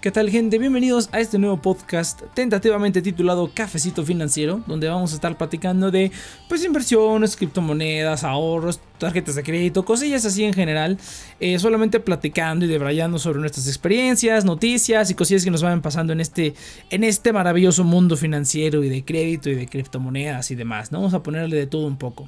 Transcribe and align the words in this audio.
¿Qué 0.00 0.10
tal 0.10 0.30
gente? 0.30 0.56
Bienvenidos 0.56 1.10
a 1.12 1.20
este 1.20 1.38
nuevo 1.38 1.60
podcast 1.60 2.22
tentativamente 2.32 3.02
titulado 3.02 3.50
Cafecito 3.52 4.02
Financiero, 4.02 4.64
donde 4.66 4.88
vamos 4.88 5.12
a 5.12 5.16
estar 5.16 5.36
platicando 5.36 5.90
de 5.90 6.10
pues 6.48 6.64
inversiones, 6.64 7.36
criptomonedas, 7.36 8.24
ahorros, 8.24 8.80
tarjetas 8.96 9.34
de 9.34 9.42
crédito, 9.42 9.84
cosillas 9.84 10.24
así 10.24 10.42
en 10.44 10.54
general, 10.54 10.96
eh, 11.38 11.58
solamente 11.58 12.00
platicando 12.00 12.64
y 12.64 12.68
debrayando 12.68 13.18
sobre 13.18 13.40
nuestras 13.40 13.66
experiencias, 13.68 14.46
noticias 14.46 15.10
y 15.10 15.14
cosillas 15.14 15.44
que 15.44 15.50
nos 15.50 15.62
van 15.62 15.82
pasando 15.82 16.14
en 16.14 16.20
este, 16.20 16.54
en 16.88 17.04
este 17.04 17.34
maravilloso 17.34 17.84
mundo 17.84 18.16
financiero 18.16 18.82
y 18.82 18.88
de 18.88 19.04
crédito 19.04 19.50
y 19.50 19.54
de 19.54 19.66
criptomonedas 19.66 20.50
y 20.50 20.54
demás. 20.54 20.88
Vamos 20.90 21.12
a 21.12 21.22
ponerle 21.22 21.58
de 21.58 21.66
todo 21.66 21.86
un 21.86 21.98
poco. 21.98 22.26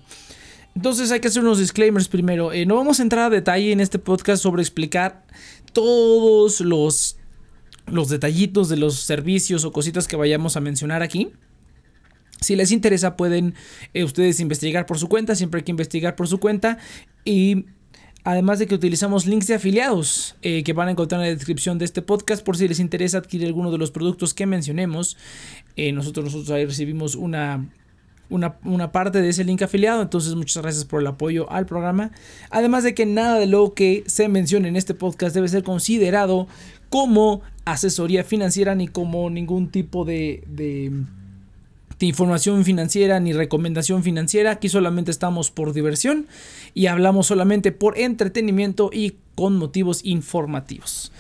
Entonces 0.75 1.11
hay 1.11 1.21
que 1.21 1.29
hacer 1.29 1.43
unos 1.43 1.59
disclaimers 1.59 2.09
primero. 2.09 2.53
Eh, 2.53 2.67
no 2.67 2.77
vamos 2.77 3.01
a 3.01 3.03
entrar 3.03 3.25
a 3.25 3.31
detalle 3.31 3.73
en 3.73 3.81
este 3.81 3.99
podcast 3.99 4.43
sobre 4.43 4.61
explicar 4.61 5.25
todos 5.73 6.61
los 6.61 7.17
los 7.87 8.09
detallitos 8.09 8.69
de 8.69 8.77
los 8.77 8.97
servicios 8.97 9.65
o 9.65 9.73
cositas 9.73 10.09
que 10.09 10.17
vayamos 10.17 10.57
a 10.57 10.61
mencionar 10.61 11.03
aquí. 11.03 11.33
Si 12.41 12.57
les 12.57 12.73
interesa 12.73 13.17
pueden 13.17 13.55
eh, 13.95 14.05
ustedes 14.05 14.41
investigar 14.41 14.87
por 14.87 14.99
su 14.99 15.09
cuenta, 15.09 15.35
siempre 15.35 15.59
hay 15.59 15.65
que 15.65 15.71
investigar 15.71 16.17
por 16.17 16.27
su 16.27 16.39
cuenta 16.39 16.79
y 17.25 17.67
además 18.25 18.59
de 18.59 18.67
que 18.67 18.75
utilizamos 18.75 19.27
links 19.27 19.47
de 19.47 19.55
afiliados 19.55 20.37
eh, 20.43 20.63
que 20.65 20.73
van 20.73 20.89
a 20.89 20.91
encontrar 20.93 21.21
en 21.21 21.29
la 21.29 21.35
descripción 21.35 21.79
de 21.79 21.85
este 21.85 22.03
podcast 22.03 22.45
por 22.45 22.57
si 22.57 22.67
les 22.67 22.81
interesa 22.81 23.19
adquirir 23.19 23.47
alguno 23.47 23.71
de 23.71 23.79
los 23.79 23.91
productos 23.91 24.35
que 24.35 24.47
mencionemos. 24.47 25.17
Eh, 25.77 25.93
nosotros, 25.93 26.27
nosotros 26.27 26.51
ahí 26.51 26.67
recibimos 26.67 27.15
una, 27.15 27.69
una, 28.29 28.59
una, 28.65 28.93
parte 28.93 29.21
de 29.21 29.29
ese 29.29 29.45
link 29.45 29.63
afiliado. 29.63 30.03
Entonces, 30.03 30.35
muchas 30.35 30.63
gracias 30.63 30.85
por 30.85 31.01
el 31.01 31.07
apoyo 31.07 31.51
al 31.51 31.67
programa. 31.67 32.11
Además 32.51 32.83
de 32.85 32.95
que 32.95 33.07
nada 33.07 33.39
de 33.39 33.47
lo 33.47 33.75
que 33.75 34.05
se 34.07 34.29
mencione 34.29 34.69
en 34.69 34.77
este 34.77 34.95
podcast 34.95 35.35
debe 35.35 35.49
ser 35.49 35.63
considerado 35.63 36.49
como 36.93 37.41
asesoría 37.65 38.23
financiera 38.23 38.75
ni 38.75 38.87
como 38.87 39.31
ningún 39.31 39.71
tipo 39.71 40.05
de, 40.05 40.45
de, 40.47 40.93
información 42.01 42.65
financiera 42.67 43.19
ni 43.19 43.33
recomendación 43.33 44.03
financiera. 44.03 44.51
Aquí 44.51 44.69
solamente 44.69 45.11
estamos 45.11 45.51
por 45.51 45.73
diversión 45.73 46.27
y 46.75 46.89
hablamos 46.89 47.29
solamente 47.29 47.73
por 47.73 47.99
entretenimiento 47.99 48.91
y 48.93 49.15
con 49.37 49.57
motivos 49.57 50.05
informativos. 50.05 51.13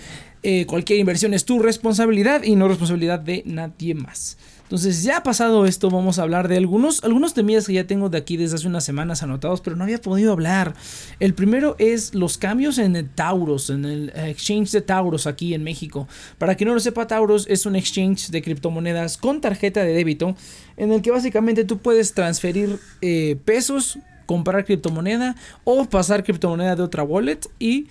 Eh, 0.42 0.67
cualquier 0.67 0.98
inversión 0.98 1.33
es 1.33 1.47
tu 1.47 1.59
responsabilidad 1.59 2.42
y 2.42 2.55
no 2.55 2.69
responsabilidad 2.69 3.20
de 3.20 3.42
nadie 3.47 3.95
más. 3.95 4.36
Entonces, 4.73 5.03
ya 5.03 5.23
pasado 5.23 5.67
esto, 5.67 5.91
vamos 5.91 6.19
a 6.19 6.23
hablar 6.23 6.48
de 6.48 6.56
algunos, 6.56 7.05
algunos 7.05 7.34
que 7.34 7.73
ya 7.75 7.87
tengo 7.87 8.09
de 8.09 8.17
aquí 8.17 8.39
desde 8.39 8.56
hace 8.56 8.67
unas 8.67 8.83
semanas 8.83 9.23
anotados, 9.23 9.61
pero 9.61 9.77
no 9.77 9.84
había 9.84 10.01
podido 10.01 10.33
hablar. 10.33 10.73
El 11.20 11.34
primero 11.34 11.77
es 11.79 12.14
los 12.14 12.39
cambios 12.39 12.79
en 12.79 12.97
el 12.97 13.06
Tauros, 13.11 13.69
en 13.69 13.84
el 13.84 14.09
exchange 14.17 14.70
de 14.70 14.81
Tauros 14.81 15.27
aquí 15.27 15.53
en 15.53 15.62
México. 15.62 16.09
Para 16.39 16.55
quien 16.55 16.69
no 16.69 16.75
lo 16.75 16.81
sepa, 16.81 17.06
Tauros 17.06 17.47
es 17.51 17.67
un 17.67 17.77
exchange 17.77 18.31
de 18.31 18.41
criptomonedas 18.41 19.19
con 19.19 19.42
tarjeta 19.42 19.84
de 19.84 19.92
débito, 19.92 20.37
en 20.79 20.91
el 20.91 21.03
que 21.03 21.11
básicamente 21.11 21.67
tú 21.67 21.77
puedes 21.77 22.14
transferir 22.14 22.79
eh, 23.03 23.36
pesos, 23.45 23.98
comprar 24.25 24.64
criptomoneda 24.64 25.36
o 25.64 25.84
pasar 25.84 26.25
criptomoneda 26.25 26.77
de 26.77 26.83
otra 26.83 27.03
wallet 27.03 27.41
y... 27.59 27.89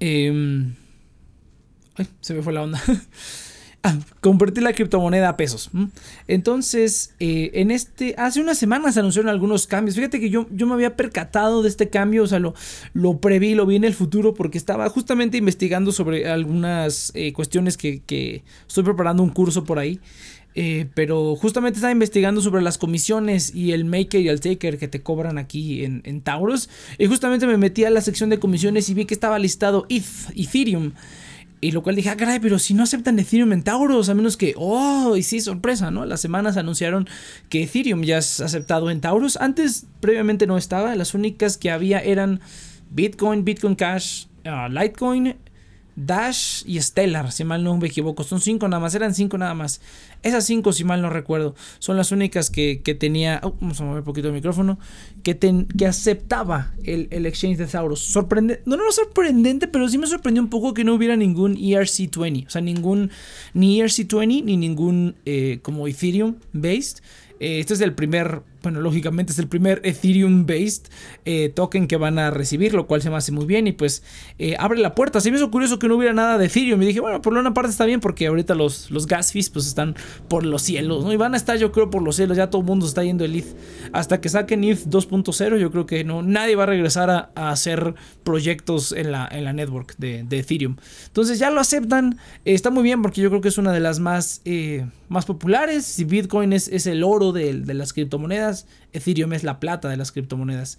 Em, 0.00 0.74
ay, 1.94 2.06
se 2.20 2.34
me 2.34 2.42
fue 2.42 2.52
la 2.52 2.62
onda. 2.62 2.82
convertir 4.20 4.62
la 4.62 4.72
criptomoneda 4.72 5.28
a 5.28 5.36
pesos. 5.36 5.70
Entonces, 6.28 7.14
eh, 7.20 7.50
en 7.54 7.70
este, 7.70 8.14
hace 8.18 8.40
unas 8.40 8.58
semanas 8.58 8.94
se 8.94 9.00
anunciaron 9.00 9.28
algunos 9.28 9.66
cambios. 9.66 9.96
Fíjate 9.96 10.20
que 10.20 10.30
yo, 10.30 10.46
yo 10.50 10.66
me 10.66 10.74
había 10.74 10.96
percatado 10.96 11.62
de 11.62 11.68
este 11.68 11.88
cambio, 11.88 12.24
o 12.24 12.26
sea, 12.26 12.38
lo, 12.38 12.54
lo 12.94 13.18
preví, 13.18 13.54
lo 13.54 13.66
vi 13.66 13.76
en 13.76 13.84
el 13.84 13.94
futuro 13.94 14.34
porque 14.34 14.58
estaba 14.58 14.88
justamente 14.88 15.38
investigando 15.38 15.92
sobre 15.92 16.28
algunas 16.28 17.12
eh, 17.14 17.32
cuestiones 17.32 17.76
que, 17.76 18.00
que, 18.04 18.42
estoy 18.66 18.84
preparando 18.84 19.22
un 19.22 19.30
curso 19.30 19.64
por 19.64 19.78
ahí. 19.78 20.00
Eh, 20.58 20.86
pero 20.94 21.36
justamente 21.36 21.76
estaba 21.76 21.92
investigando 21.92 22.40
sobre 22.40 22.62
las 22.62 22.78
comisiones 22.78 23.54
y 23.54 23.72
el 23.72 23.84
maker 23.84 24.22
y 24.22 24.28
el 24.30 24.40
taker 24.40 24.78
que 24.78 24.88
te 24.88 25.02
cobran 25.02 25.36
aquí 25.36 25.84
en, 25.84 26.00
en 26.04 26.22
Taurus. 26.22 26.70
Y 26.98 27.06
justamente 27.06 27.46
me 27.46 27.58
metí 27.58 27.84
a 27.84 27.90
la 27.90 28.00
sección 28.00 28.30
de 28.30 28.38
comisiones 28.38 28.88
y 28.88 28.94
vi 28.94 29.04
que 29.04 29.12
estaba 29.12 29.38
listado 29.38 29.84
ETH, 29.90 30.30
Ethereum. 30.34 30.92
Y 31.60 31.70
lo 31.72 31.82
cual 31.82 31.96
dije, 31.96 32.10
ah, 32.10 32.16
caray, 32.16 32.38
pero 32.38 32.58
si 32.58 32.74
no 32.74 32.82
aceptan 32.82 33.18
Ethereum 33.18 33.52
en 33.52 33.62
Tauros, 33.62 34.08
a 34.08 34.14
menos 34.14 34.36
que, 34.36 34.54
oh, 34.56 35.16
y 35.16 35.22
sí, 35.22 35.40
sorpresa, 35.40 35.90
¿no? 35.90 36.04
Las 36.04 36.20
semanas 36.20 36.56
anunciaron 36.56 37.08
que 37.48 37.62
Ethereum 37.62 38.02
ya 38.02 38.18
es 38.18 38.40
aceptado 38.40 38.90
en 38.90 39.00
Tauros. 39.00 39.38
Antes, 39.38 39.86
previamente 40.00 40.46
no 40.46 40.58
estaba. 40.58 40.94
Las 40.94 41.14
únicas 41.14 41.56
que 41.56 41.70
había 41.70 42.00
eran 42.00 42.40
Bitcoin, 42.90 43.44
Bitcoin 43.44 43.74
Cash, 43.74 44.26
uh, 44.44 44.70
Litecoin 44.70 45.36
Dash 45.96 46.62
y 46.66 46.80
Stellar, 46.80 47.32
si 47.32 47.42
mal 47.44 47.64
no 47.64 47.76
me 47.78 47.88
equivoco. 47.88 48.22
Son 48.22 48.40
cinco 48.40 48.68
nada 48.68 48.80
más, 48.80 48.94
eran 48.94 49.14
cinco 49.14 49.38
nada 49.38 49.54
más. 49.54 49.80
Esas 50.22 50.44
cinco, 50.44 50.72
si 50.72 50.84
mal 50.84 51.00
no 51.00 51.08
recuerdo, 51.08 51.54
son 51.78 51.96
las 51.96 52.12
únicas 52.12 52.50
que, 52.50 52.76
tenía. 53.00 53.40
Oh, 53.42 53.56
vamos 53.60 53.80
a 53.80 53.84
mover 53.84 54.00
un 54.00 54.04
poquito 54.04 54.28
el 54.28 54.34
micrófono. 54.34 54.78
Que, 55.22 55.38
que 55.38 55.86
aceptaba 55.86 56.74
el, 56.84 57.24
exchange 57.24 57.56
de 57.56 57.66
Tauros. 57.66 58.00
Sorprendente. 58.00 58.62
No, 58.66 58.76
no, 58.76 58.92
sorprendente, 58.92 59.68
pero 59.68 59.88
sí 59.88 59.96
me 59.96 60.06
sorprendió 60.06 60.42
un 60.42 60.50
poco 60.50 60.74
que 60.74 60.84
no 60.84 60.94
hubiera 60.94 61.16
ningún 61.16 61.56
ERC20. 61.56 62.46
O 62.46 62.50
sea, 62.50 62.60
ningún. 62.60 63.10
Ni 63.54 63.80
ERC20 63.80 64.44
ni 64.44 64.56
ningún 64.56 65.16
eh, 65.24 65.60
como 65.62 65.88
Ethereum 65.88 66.36
based. 66.52 66.98
Eh, 67.40 67.60
este 67.60 67.74
es 67.74 67.80
el 67.80 67.94
primer, 67.94 68.42
bueno, 68.66 68.80
lógicamente 68.80 69.30
es 69.30 69.38
el 69.38 69.46
primer 69.46 69.80
Ethereum-based 69.84 70.86
eh, 71.24 71.50
token 71.50 71.86
que 71.86 71.96
van 71.96 72.18
a 72.18 72.32
recibir, 72.32 72.74
lo 72.74 72.88
cual 72.88 73.00
se 73.00 73.10
me 73.10 73.14
hace 73.16 73.30
muy 73.30 73.46
bien 73.46 73.68
y 73.68 73.72
pues 73.72 74.02
eh, 74.40 74.56
abre 74.58 74.80
la 74.80 74.96
puerta. 74.96 75.20
Se 75.20 75.30
me 75.30 75.36
hizo 75.36 75.52
curioso 75.52 75.78
que 75.78 75.86
no 75.86 75.94
hubiera 75.94 76.12
nada 76.12 76.36
de 76.36 76.46
Ethereum 76.46 76.82
y 76.82 76.86
dije, 76.86 76.98
bueno, 76.98 77.22
por 77.22 77.32
una 77.34 77.54
parte 77.54 77.70
está 77.70 77.84
bien 77.84 78.00
porque 78.00 78.26
ahorita 78.26 78.56
los, 78.56 78.90
los 78.90 79.06
gas 79.06 79.30
fees 79.30 79.50
pues 79.50 79.68
están 79.68 79.94
por 80.26 80.44
los 80.44 80.62
cielos, 80.62 81.04
¿no? 81.04 81.12
Y 81.12 81.16
van 81.16 81.34
a 81.34 81.36
estar 81.36 81.56
yo 81.58 81.70
creo 81.70 81.90
por 81.90 82.02
los 82.02 82.16
cielos, 82.16 82.36
ya 82.36 82.50
todo 82.50 82.62
el 82.62 82.66
mundo 82.66 82.86
está 82.86 83.04
yendo 83.04 83.24
el 83.24 83.36
ETH. 83.36 83.54
Hasta 83.92 84.20
que 84.20 84.28
saquen 84.28 84.64
ETH 84.64 84.80
2.0 84.86 85.58
yo 85.58 85.70
creo 85.70 85.86
que 85.86 86.02
no, 86.02 86.24
nadie 86.24 86.56
va 86.56 86.64
a 86.64 86.66
regresar 86.66 87.08
a, 87.08 87.30
hacer 87.36 87.94
proyectos 88.24 88.90
en 88.90 89.12
la, 89.12 89.28
en 89.30 89.44
la 89.44 89.52
network 89.52 89.94
de, 89.96 90.24
de, 90.24 90.40
Ethereum. 90.40 90.74
Entonces 91.06 91.38
ya 91.38 91.50
lo 91.50 91.60
aceptan, 91.60 92.18
está 92.44 92.70
muy 92.70 92.82
bien 92.82 93.00
porque 93.00 93.20
yo 93.20 93.28
creo 93.28 93.40
que 93.40 93.46
es 93.46 93.58
una 93.58 93.72
de 93.72 93.78
las 93.78 94.00
más, 94.00 94.40
más 95.08 95.26
populares. 95.26 95.84
Si 95.84 96.04
Bitcoin 96.04 96.52
es, 96.52 96.68
es 96.68 96.86
el 96.86 97.04
oro 97.04 97.32
de, 97.32 97.54
las 97.74 97.92
criptomonedas, 97.92 98.66
Ethereum 98.92 99.32
es 99.32 99.44
la 99.44 99.60
plata 99.60 99.88
de 99.88 99.96
las 99.96 100.12
criptomonedas. 100.12 100.78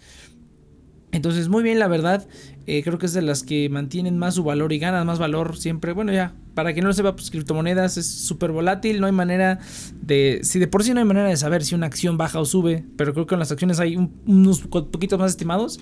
Entonces, 1.11 1.47
muy 1.47 1.63
bien, 1.63 1.79
la 1.79 1.87
verdad, 1.87 2.27
eh, 2.67 2.83
creo 2.83 2.97
que 2.97 3.05
es 3.05 3.13
de 3.13 3.21
las 3.21 3.43
que 3.43 3.69
mantienen 3.69 4.17
más 4.17 4.35
su 4.35 4.43
valor 4.43 4.73
y 4.73 4.79
ganan 4.79 5.07
más 5.07 5.19
valor 5.19 5.57
siempre. 5.57 5.93
Bueno, 5.93 6.11
ya, 6.11 6.35
para 6.53 6.73
que 6.73 6.81
no 6.81 6.87
lo 6.87 6.93
sepa, 6.93 7.15
pues 7.15 7.31
criptomonedas 7.31 7.97
es 7.97 8.07
súper 8.07 8.51
volátil, 8.51 8.99
no 8.99 9.07
hay 9.07 9.13
manera 9.13 9.59
de, 10.01 10.41
si 10.43 10.59
de 10.59 10.67
por 10.67 10.83
sí 10.83 10.93
no 10.93 10.99
hay 10.99 11.05
manera 11.05 11.29
de 11.29 11.37
saber 11.37 11.63
si 11.63 11.75
una 11.75 11.87
acción 11.87 12.17
baja 12.17 12.39
o 12.39 12.45
sube, 12.45 12.83
pero 12.97 13.13
creo 13.13 13.25
que 13.25 13.35
en 13.35 13.39
las 13.39 13.51
acciones 13.51 13.79
hay 13.79 13.95
unos 13.95 14.61
poquitos 14.61 15.17
más 15.17 15.31
estimados. 15.31 15.79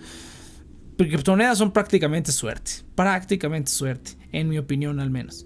Pero 0.95 1.09
criptomonedas 1.09 1.57
son 1.57 1.71
prácticamente 1.71 2.31
suerte, 2.31 2.71
prácticamente 2.93 3.69
suerte, 3.69 4.11
en 4.31 4.47
mi 4.47 4.57
opinión 4.57 4.99
al 4.99 5.09
menos. 5.09 5.45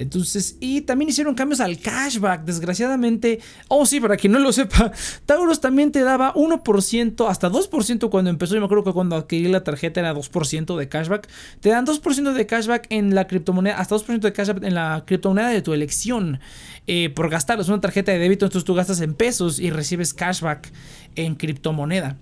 Entonces, 0.00 0.56
y 0.60 0.80
también 0.80 1.10
hicieron 1.10 1.34
cambios 1.34 1.60
al 1.60 1.78
cashback, 1.78 2.44
desgraciadamente. 2.44 3.40
Oh, 3.68 3.84
sí, 3.84 4.00
para 4.00 4.16
quien 4.16 4.32
no 4.32 4.38
lo 4.38 4.52
sepa, 4.52 4.92
Tauros 5.26 5.60
también 5.60 5.92
te 5.92 6.00
daba 6.00 6.32
1%, 6.34 7.28
hasta 7.28 7.50
2% 7.50 8.10
cuando 8.10 8.30
empezó. 8.30 8.54
Yo 8.54 8.60
me 8.60 8.64
acuerdo 8.64 8.84
que 8.84 8.92
cuando 8.92 9.16
adquirí 9.16 9.48
la 9.48 9.62
tarjeta 9.62 10.00
era 10.00 10.14
2% 10.14 10.76
de 10.76 10.88
cashback. 10.88 11.28
Te 11.60 11.68
dan 11.68 11.86
2% 11.86 12.32
de 12.32 12.46
cashback 12.46 12.86
en 12.88 13.14
la 13.14 13.26
criptomoneda, 13.26 13.78
hasta 13.78 13.94
2% 13.96 14.20
de 14.20 14.32
cashback 14.32 14.64
en 14.64 14.74
la 14.74 15.04
criptomoneda 15.06 15.48
de 15.48 15.60
tu 15.60 15.74
elección 15.74 16.40
eh, 16.86 17.10
por 17.10 17.28
gastar. 17.28 17.60
Es 17.60 17.68
una 17.68 17.80
tarjeta 17.80 18.12
de 18.12 18.18
débito, 18.18 18.46
entonces 18.46 18.64
tú 18.64 18.74
gastas 18.74 19.00
en 19.02 19.14
pesos 19.14 19.60
y 19.60 19.70
recibes 19.70 20.14
cashback 20.14 20.72
en 21.14 21.34
criptomoneda. 21.34 22.16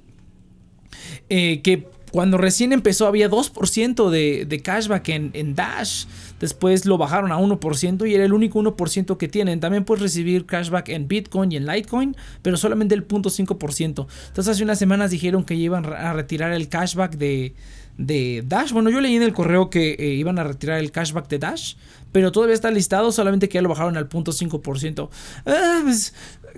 Eh, 1.29 1.61
que 1.63 1.87
cuando 2.11 2.39
recién 2.39 2.73
empezó 2.73 3.07
había 3.07 3.31
2% 3.31 4.11
de, 4.11 4.45
de 4.47 4.61
cashback 4.61 5.09
en, 5.09 5.31
en 5.35 5.55
Dash. 5.55 6.07
Después 6.41 6.87
lo 6.87 6.99
bajaron 6.99 7.33
a 7.33 7.39
1% 7.39 8.09
y 8.09 8.15
era 8.15 8.25
el 8.25 8.33
único 8.33 8.61
1% 8.63 9.17
que 9.17 9.29
tienen. 9.29 9.61
También 9.61 9.85
puedes 9.85 10.03
recibir 10.03 10.47
cashback 10.47 10.89
en 10.91 11.09
Bitcoin 11.09 11.51
y 11.51 11.57
en 11.57 11.67
Litecoin, 11.67 12.17
pero 12.43 12.57
solamente 12.57 12.95
el 12.95 13.07
0.5%. 13.07 14.07
Entonces 14.29 14.49
hace 14.49 14.63
unas 14.63 14.79
semanas 14.79 15.11
dijeron 15.11 15.45
que 15.45 15.55
iban 15.55 15.85
a 15.87 16.13
retirar 16.13 16.53
el 16.53 16.69
cashback 16.69 17.17
de, 17.17 17.55
de 17.99 18.45
Dash. 18.47 18.73
Bueno, 18.73 18.89
yo 18.91 19.01
leí 19.01 19.17
en 19.17 19.23
el 19.23 19.33
correo 19.33 19.69
que 19.69 19.97
eh, 19.99 20.15
iban 20.15 20.39
a 20.39 20.45
retirar 20.45 20.79
el 20.79 20.93
cashback 20.93 21.29
de 21.29 21.39
Dash, 21.39 21.75
pero 22.13 22.33
todavía 22.33 22.55
está 22.55 22.71
listado, 22.71 23.13
solamente 23.13 23.49
que 23.49 23.55
ya 23.55 23.63
lo 23.63 23.69
bajaron 23.69 23.97
al 23.97 24.09
0.5%. 24.09 25.09
Ah, 25.45 25.81
pues, 25.83 26.15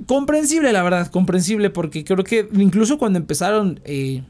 comprensible, 0.06 0.72
la 0.72 0.82
verdad, 0.82 1.10
comprensible, 1.10 1.70
porque 1.70 2.04
creo 2.04 2.22
que 2.22 2.48
incluso 2.52 2.98
cuando 2.98 3.18
empezaron... 3.18 3.80
Eh, 3.84 4.22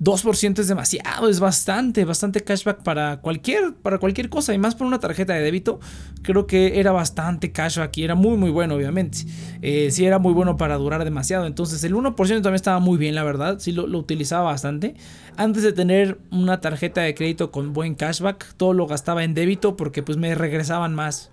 2% 0.00 0.58
es 0.58 0.66
demasiado, 0.66 1.28
es 1.28 1.38
bastante, 1.38 2.04
bastante 2.04 2.42
cashback 2.42 2.82
para 2.82 3.20
cualquier, 3.20 3.74
para 3.74 3.98
cualquier 3.98 4.28
cosa 4.28 4.52
y 4.52 4.58
más 4.58 4.74
por 4.74 4.86
una 4.86 4.98
tarjeta 4.98 5.34
de 5.34 5.40
débito. 5.40 5.78
Creo 6.22 6.46
que 6.46 6.80
era 6.80 6.90
bastante 6.90 7.52
cashback 7.52 7.96
y 7.98 8.04
era 8.04 8.14
muy 8.14 8.36
muy 8.36 8.50
bueno, 8.50 8.74
obviamente. 8.74 9.18
Eh, 9.62 9.90
sí 9.92 10.04
era 10.04 10.18
muy 10.18 10.32
bueno 10.32 10.56
para 10.56 10.76
durar 10.76 11.04
demasiado. 11.04 11.46
Entonces 11.46 11.84
el 11.84 11.94
1% 11.94 12.16
también 12.16 12.54
estaba 12.54 12.80
muy 12.80 12.98
bien, 12.98 13.14
la 13.14 13.22
verdad. 13.22 13.60
Sí 13.60 13.72
lo, 13.72 13.84
utilizaba 13.96 14.44
bastante. 14.44 14.94
Antes 15.36 15.62
de 15.62 15.72
tener 15.72 16.18
una 16.30 16.60
tarjeta 16.60 17.02
de 17.02 17.14
crédito 17.14 17.52
con 17.52 17.72
buen 17.72 17.94
cashback, 17.94 18.54
todo 18.56 18.72
lo 18.72 18.86
gastaba 18.86 19.22
en 19.22 19.34
débito 19.34 19.76
porque 19.76 20.02
pues 20.02 20.18
me 20.18 20.34
regresaban 20.34 20.94
más 20.94 21.30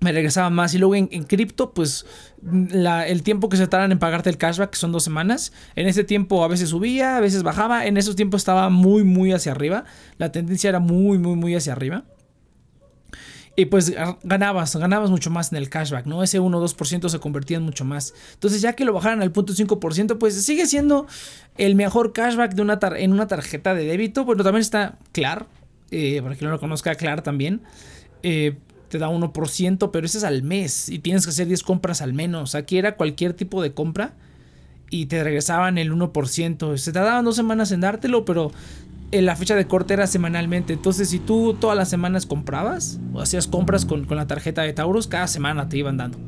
me 0.00 0.12
regresaba 0.12 0.50
más. 0.50 0.74
Y 0.74 0.78
luego 0.78 0.94
en, 0.94 1.08
cripto, 1.24 1.72
pues 1.72 2.06
el 2.42 3.22
tiempo 3.22 3.48
que 3.48 3.56
se 3.56 3.66
tardan 3.66 3.92
en 3.92 3.98
pagarte 3.98 4.30
el 4.30 4.38
cashback 4.38 4.74
son 4.74 4.92
dos 4.92 5.04
semanas. 5.04 5.52
En 5.74 5.86
ese 5.86 6.04
tiempo 6.04 6.44
a 6.44 6.48
veces 6.48 6.70
subía, 6.70 7.16
a 7.16 7.20
veces 7.20 7.42
bajaba. 7.42 7.86
En 7.86 7.96
esos 7.96 8.16
tiempos 8.16 8.42
estaba 8.42 8.68
muy, 8.70 9.04
muy 9.04 9.32
hacia 9.32 9.52
arriba. 9.52 9.84
La 10.18 10.32
tendencia 10.32 10.68
era 10.68 10.78
muy, 10.78 11.18
muy, 11.18 11.36
muy 11.36 11.54
hacia 11.54 11.72
arriba. 11.72 12.04
Y 13.58 13.64
pues 13.64 13.92
ganabas, 14.22 14.76
ganabas 14.76 15.10
mucho 15.10 15.30
más 15.30 15.50
en 15.50 15.58
el 15.58 15.68
cashback, 15.68 16.06
¿no? 16.06 16.22
Ese 16.22 16.38
1 16.38 16.56
o 16.56 16.64
2% 16.64 17.08
se 17.08 17.18
convertía 17.18 17.56
en 17.56 17.64
mucho 17.64 17.84
más. 17.84 18.14
Entonces, 18.34 18.62
ya 18.62 18.74
que 18.74 18.84
lo 18.84 18.92
bajaran 18.92 19.20
al 19.20 19.32
punto 19.32 19.52
5%, 19.52 20.16
pues 20.16 20.40
sigue 20.44 20.64
siendo 20.66 21.08
el 21.56 21.74
mejor 21.74 22.12
cashback 22.12 22.54
de 22.54 22.62
una 22.62 22.78
en 22.96 23.12
una 23.12 23.26
tarjeta 23.26 23.74
de 23.74 23.84
débito. 23.84 24.24
Bueno, 24.24 24.44
también 24.44 24.60
está 24.60 24.96
Clar, 25.10 25.46
eh, 25.90 26.22
para 26.22 26.36
quien 26.36 26.46
no 26.46 26.54
lo 26.54 26.60
conozca, 26.60 26.94
Clar 26.94 27.22
también. 27.22 27.62
Eh, 28.22 28.58
te 28.88 28.98
da 28.98 29.08
1%, 29.08 29.90
pero 29.90 30.06
ese 30.06 30.18
es 30.18 30.24
al 30.24 30.42
mes 30.42 30.88
y 30.88 30.98
tienes 30.98 31.24
que 31.24 31.30
hacer 31.30 31.46
10 31.46 31.62
compras 31.62 32.02
al 32.02 32.12
menos. 32.12 32.54
Aquí 32.54 32.78
era 32.78 32.96
cualquier 32.96 33.34
tipo 33.34 33.62
de 33.62 33.72
compra 33.72 34.14
y 34.90 35.06
te 35.06 35.22
regresaban 35.22 35.78
el 35.78 35.92
1%. 35.92 36.76
Se 36.76 36.92
te 36.92 36.98
daban 36.98 37.24
dos 37.24 37.36
semanas 37.36 37.72
en 37.72 37.80
dártelo, 37.80 38.24
pero 38.24 38.52
en 39.10 39.26
la 39.26 39.36
fecha 39.36 39.54
de 39.54 39.66
corte 39.66 39.94
era 39.94 40.06
semanalmente. 40.06 40.72
Entonces, 40.72 41.10
si 41.10 41.18
tú 41.18 41.54
todas 41.54 41.76
las 41.76 41.88
semanas 41.88 42.26
comprabas 42.26 42.98
o 43.12 43.20
hacías 43.20 43.46
compras 43.46 43.84
con, 43.84 44.04
con 44.04 44.16
la 44.16 44.26
tarjeta 44.26 44.62
de 44.62 44.72
Taurus, 44.72 45.06
cada 45.06 45.26
semana 45.26 45.68
te 45.68 45.78
iban 45.78 45.96
dando. 45.96 46.18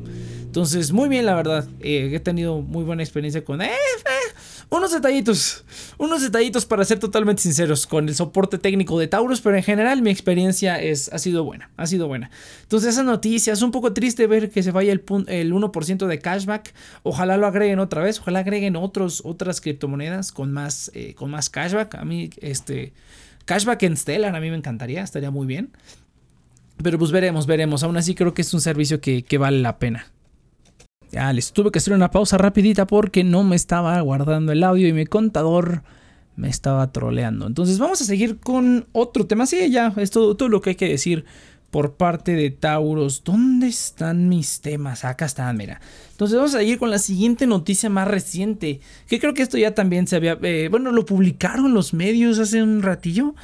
Entonces, 0.50 0.92
muy 0.92 1.08
bien, 1.08 1.26
la 1.26 1.34
verdad. 1.34 1.68
Eh, 1.80 2.10
he 2.12 2.20
tenido 2.20 2.60
muy 2.60 2.82
buena 2.84 3.02
experiencia 3.02 3.44
con... 3.44 3.62
Eh, 3.62 3.66
eh, 3.66 4.59
unos 4.70 4.92
detallitos. 4.92 5.64
Unos 5.98 6.22
detallitos 6.22 6.64
para 6.64 6.84
ser 6.84 6.98
totalmente 6.98 7.42
sinceros 7.42 7.86
con 7.86 8.08
el 8.08 8.14
soporte 8.14 8.56
técnico 8.56 8.98
de 8.98 9.08
Taurus, 9.08 9.40
pero 9.40 9.56
en 9.56 9.62
general 9.62 10.00
mi 10.00 10.10
experiencia 10.10 10.80
es, 10.80 11.12
ha 11.12 11.18
sido 11.18 11.44
buena. 11.44 11.70
Ha 11.76 11.86
sido 11.86 12.06
buena. 12.06 12.30
Entonces, 12.62 12.90
esa 12.94 13.02
noticia 13.02 13.52
es 13.52 13.62
un 13.62 13.72
poco 13.72 13.92
triste 13.92 14.26
ver 14.26 14.50
que 14.50 14.62
se 14.62 14.70
vaya 14.70 14.92
el, 14.92 15.02
el 15.26 15.52
1% 15.52 16.06
de 16.06 16.18
cashback. 16.18 16.72
Ojalá 17.02 17.36
lo 17.36 17.46
agreguen 17.46 17.80
otra 17.80 18.02
vez. 18.02 18.20
Ojalá 18.20 18.38
agreguen 18.38 18.76
otros, 18.76 19.22
otras 19.24 19.60
criptomonedas 19.60 20.30
con 20.32 20.52
más, 20.52 20.92
con 21.16 21.30
más 21.30 21.50
cashback. 21.50 21.96
A 21.96 22.04
mí, 22.04 22.30
este... 22.40 22.92
Cashback 23.46 23.82
en 23.82 23.96
Stellar 23.96 24.36
a 24.36 24.40
mí 24.40 24.48
me 24.48 24.56
encantaría, 24.56 25.02
estaría 25.02 25.32
muy 25.32 25.46
bien. 25.46 25.70
Pero 26.82 26.98
pues 26.98 27.10
veremos, 27.10 27.46
veremos. 27.46 27.82
Aún 27.82 27.96
así 27.96 28.14
creo 28.14 28.32
que 28.32 28.42
es 28.42 28.54
un 28.54 28.60
servicio 28.60 29.00
que 29.00 29.38
vale 29.38 29.58
la 29.58 29.78
pena. 29.78 30.06
Ya 31.10 31.32
les 31.32 31.52
tuve 31.52 31.70
que 31.70 31.78
hacer 31.78 31.92
una 31.92 32.10
pausa 32.10 32.38
rapidita 32.38 32.86
porque 32.86 33.24
no 33.24 33.42
me 33.42 33.56
estaba 33.56 34.00
guardando 34.00 34.52
el 34.52 34.62
audio 34.62 34.86
y 34.86 34.92
mi 34.92 35.06
contador 35.06 35.82
me 36.36 36.48
estaba 36.48 36.90
troleando. 36.92 37.46
Entonces 37.46 37.78
vamos 37.78 38.00
a 38.00 38.04
seguir 38.04 38.38
con 38.38 38.86
otro 38.92 39.26
tema. 39.26 39.46
Sí, 39.46 39.70
ya, 39.70 39.92
es 39.96 40.10
todo, 40.10 40.48
lo 40.48 40.60
que 40.60 40.70
hay 40.70 40.76
que 40.76 40.88
decir 40.88 41.24
por 41.70 41.94
parte 41.94 42.32
de 42.32 42.50
Tauros. 42.50 43.22
¿Dónde 43.24 43.68
están 43.68 44.28
mis 44.28 44.60
temas? 44.60 45.04
Acá 45.04 45.26
están, 45.26 45.56
mira. 45.56 45.80
Entonces 46.12 46.36
vamos 46.36 46.54
a 46.54 46.58
seguir 46.58 46.78
con 46.78 46.90
la 46.90 46.98
siguiente 46.98 47.46
noticia 47.46 47.90
más 47.90 48.08
reciente. 48.08 48.80
Que 49.06 49.20
creo 49.20 49.34
que 49.34 49.42
esto 49.42 49.58
ya 49.58 49.74
también 49.74 50.06
se 50.06 50.16
había... 50.16 50.38
Eh, 50.42 50.68
bueno, 50.70 50.92
lo 50.92 51.04
publicaron 51.04 51.74
los 51.74 51.92
medios 51.92 52.38
hace 52.38 52.62
un 52.62 52.82
ratillo. 52.82 53.34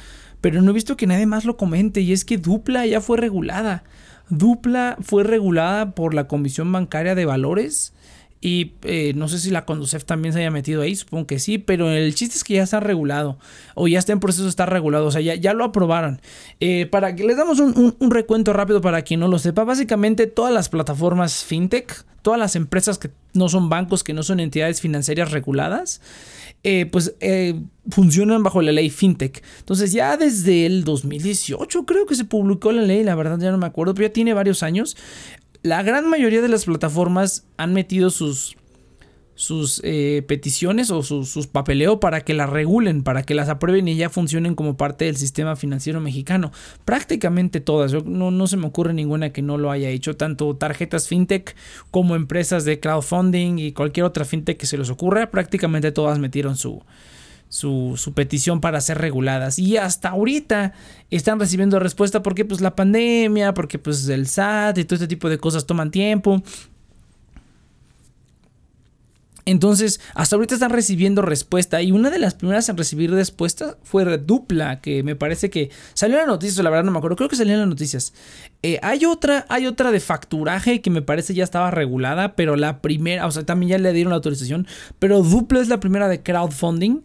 Pero 0.41 0.61
no 0.61 0.71
he 0.71 0.73
visto 0.73 0.97
que 0.97 1.07
nadie 1.07 1.25
más 1.25 1.45
lo 1.45 1.57
comente. 1.57 2.01
Y 2.01 2.13
es 2.13 2.25
que 2.25 2.37
Dupla 2.37 2.85
ya 2.85 3.01
fue 3.01 3.17
regulada. 3.17 3.83
Dupla 4.29 4.97
fue 5.01 5.23
regulada 5.23 5.91
por 5.91 6.13
la 6.13 6.27
Comisión 6.27 6.71
Bancaria 6.71 7.15
de 7.15 7.25
Valores. 7.25 7.93
Y 8.39 8.73
eh, 8.83 9.13
no 9.15 9.27
sé 9.27 9.39
si 9.39 9.49
la 9.49 9.65
Conducef 9.65 10.05
también 10.05 10.33
se 10.33 10.39
haya 10.39 10.51
metido 10.51 10.83
ahí, 10.83 10.95
supongo 10.95 11.25
que 11.25 11.39
sí, 11.39 11.57
pero 11.57 11.89
el 11.91 12.13
chiste 12.13 12.35
es 12.35 12.43
que 12.43 12.55
ya 12.55 12.63
está 12.63 12.79
regulado 12.79 13.39
o 13.73 13.87
ya 13.87 13.97
está 13.97 14.13
en 14.13 14.19
proceso 14.19 14.43
de 14.43 14.49
estar 14.49 14.71
regulado, 14.71 15.07
o 15.07 15.11
sea, 15.11 15.21
ya, 15.21 15.33
ya 15.35 15.53
lo 15.53 15.63
aprobaron. 15.63 16.21
Eh, 16.59 16.85
para 16.85 17.15
que 17.15 17.23
les 17.23 17.37
damos 17.37 17.59
un, 17.59 17.95
recuento 18.11 18.53
rápido 18.53 18.79
para 18.81 19.01
quien 19.01 19.19
no 19.19 19.27
lo 19.27 19.39
sepa, 19.39 19.63
básicamente 19.63 20.27
todas 20.27 20.53
las 20.53 20.69
plataformas 20.69 21.43
fintech, 21.43 22.05
todas 22.21 22.39
las 22.39 22.55
empresas 22.55 22.99
que 22.99 23.09
no 23.33 23.49
son 23.49 23.69
bancos, 23.69 24.03
que 24.03 24.13
no 24.13 24.21
son 24.21 24.39
entidades 24.39 24.81
financieras 24.81 25.31
reguladas, 25.31 26.01
eh, 26.63 26.85
pues 26.91 27.15
funcionan 27.89 28.43
bajo 28.43 28.61
la 28.61 28.71
ley 28.71 28.89
FinTech. 28.89 29.41
Entonces 29.59 29.93
ya 29.93 30.17
desde 30.17 30.65
el 30.65 30.83
2018 30.83 31.85
creo 31.85 32.05
que 32.05 32.15
se 32.15 32.25
publicó 32.25 32.71
la 32.71 32.81
ley, 32.81 33.03
la 33.03 33.15
verdad 33.15 33.39
ya 33.39 33.51
no 33.51 33.57
me 33.57 33.65
acuerdo, 33.65 33.93
pero 33.93 34.07
ya 34.07 34.13
tiene 34.13 34.33
varios 34.33 34.63
años. 34.63 34.97
La 35.63 35.83
gran 35.83 36.09
mayoría 36.09 36.41
de 36.41 36.49
las 36.49 36.65
plataformas 36.65 37.45
han 37.57 37.73
metido 37.73 38.09
sus 38.09 38.57
sus 39.37 39.81
eh, 39.83 40.23
peticiones 40.27 40.89
o 40.89 41.03
sus 41.03 41.45
papeleo 41.45 41.99
para 41.99 42.21
que 42.21 42.33
las 42.33 42.49
regulen, 42.49 43.03
para 43.03 43.21
que 43.21 43.35
las 43.35 43.49
aprueben 43.49 43.87
y 43.87 43.95
ya 43.95 44.09
funcionen 44.09 44.55
como 44.55 44.77
parte 44.77 45.05
del 45.05 45.15
sistema 45.15 45.55
financiero 45.55 46.01
mexicano. 46.01 46.51
Prácticamente 46.85 47.61
todas, 47.61 47.93
no, 48.03 48.31
no 48.31 48.47
se 48.47 48.57
me 48.57 48.65
ocurre 48.65 48.95
ninguna 48.95 49.29
que 49.29 49.43
no 49.43 49.59
lo 49.59 49.69
haya 49.69 49.89
hecho, 49.89 50.17
tanto 50.17 50.55
tarjetas 50.55 51.07
fintech 51.07 51.55
como 51.91 52.15
empresas 52.15 52.65
de 52.65 52.79
crowdfunding 52.79 53.59
y 53.59 53.73
cualquier 53.73 54.07
otra 54.07 54.25
fintech 54.25 54.57
que 54.57 54.65
se 54.65 54.79
les 54.79 54.89
ocurra, 54.89 55.29
prácticamente 55.29 55.91
todas 55.91 56.17
metieron 56.17 56.57
su, 56.57 56.81
su, 57.49 57.93
su, 57.97 58.13
petición 58.13 58.61
para 58.61 58.81
ser 58.81 58.97
reguladas. 58.97 59.59
Y 59.59 59.77
hasta 59.77 60.09
ahorita 60.09 60.73
están 61.09 61.39
recibiendo 61.39 61.79
respuesta 61.79 62.23
porque 62.23 62.45
pues 62.45 62.61
la 62.61 62.75
pandemia, 62.75 63.53
porque 63.53 63.79
pues 63.79 64.07
el 64.09 64.27
SAT 64.27 64.77
y 64.79 64.85
todo 64.85 64.95
este 64.95 65.07
tipo 65.07 65.29
de 65.29 65.37
cosas 65.37 65.65
toman 65.65 65.91
tiempo. 65.91 66.41
Entonces, 69.47 70.01
hasta 70.13 70.35
ahorita 70.35 70.55
están 70.55 70.71
recibiendo 70.71 71.21
respuesta. 71.21 71.81
Y 71.81 71.93
una 71.93 72.09
de 72.09 72.19
las 72.19 72.33
primeras 72.33 72.67
en 72.67 72.75
recibir 72.75 73.11
respuesta 73.11 73.77
fue 73.81 74.17
Dupla, 74.17 74.81
que 74.81 75.03
me 75.03 75.15
parece 75.15 75.49
que 75.49 75.69
salió 75.93 76.17
en 76.17 76.23
las 76.23 76.27
noticias, 76.27 76.61
la 76.61 76.69
verdad 76.69 76.83
no 76.83 76.91
me 76.91 76.97
acuerdo, 76.97 77.15
creo 77.15 77.29
que 77.29 77.37
salió 77.37 77.53
en 77.53 77.61
las 77.61 77.69
noticias. 77.69 78.13
Eh, 78.61 78.77
hay 78.83 79.05
otra, 79.05 79.45
hay 79.47 79.65
otra 79.65 79.91
de 79.91 80.01
facturaje 80.01 80.81
que 80.81 80.89
me 80.89 81.01
parece 81.01 81.33
ya 81.33 81.45
estaba 81.45 81.71
regulada, 81.71 82.35
pero 82.35 82.57
la 82.57 82.81
primera, 82.81 83.25
o 83.25 83.31
sea, 83.31 83.45
también 83.45 83.69
ya 83.69 83.77
le 83.77 83.93
dieron 83.93 84.09
la 84.09 84.17
autorización. 84.17 84.67
Pero 84.99 85.21
Dupla 85.23 85.61
es 85.61 85.69
la 85.69 85.79
primera 85.79 86.09
de 86.09 86.21
crowdfunding 86.21 87.03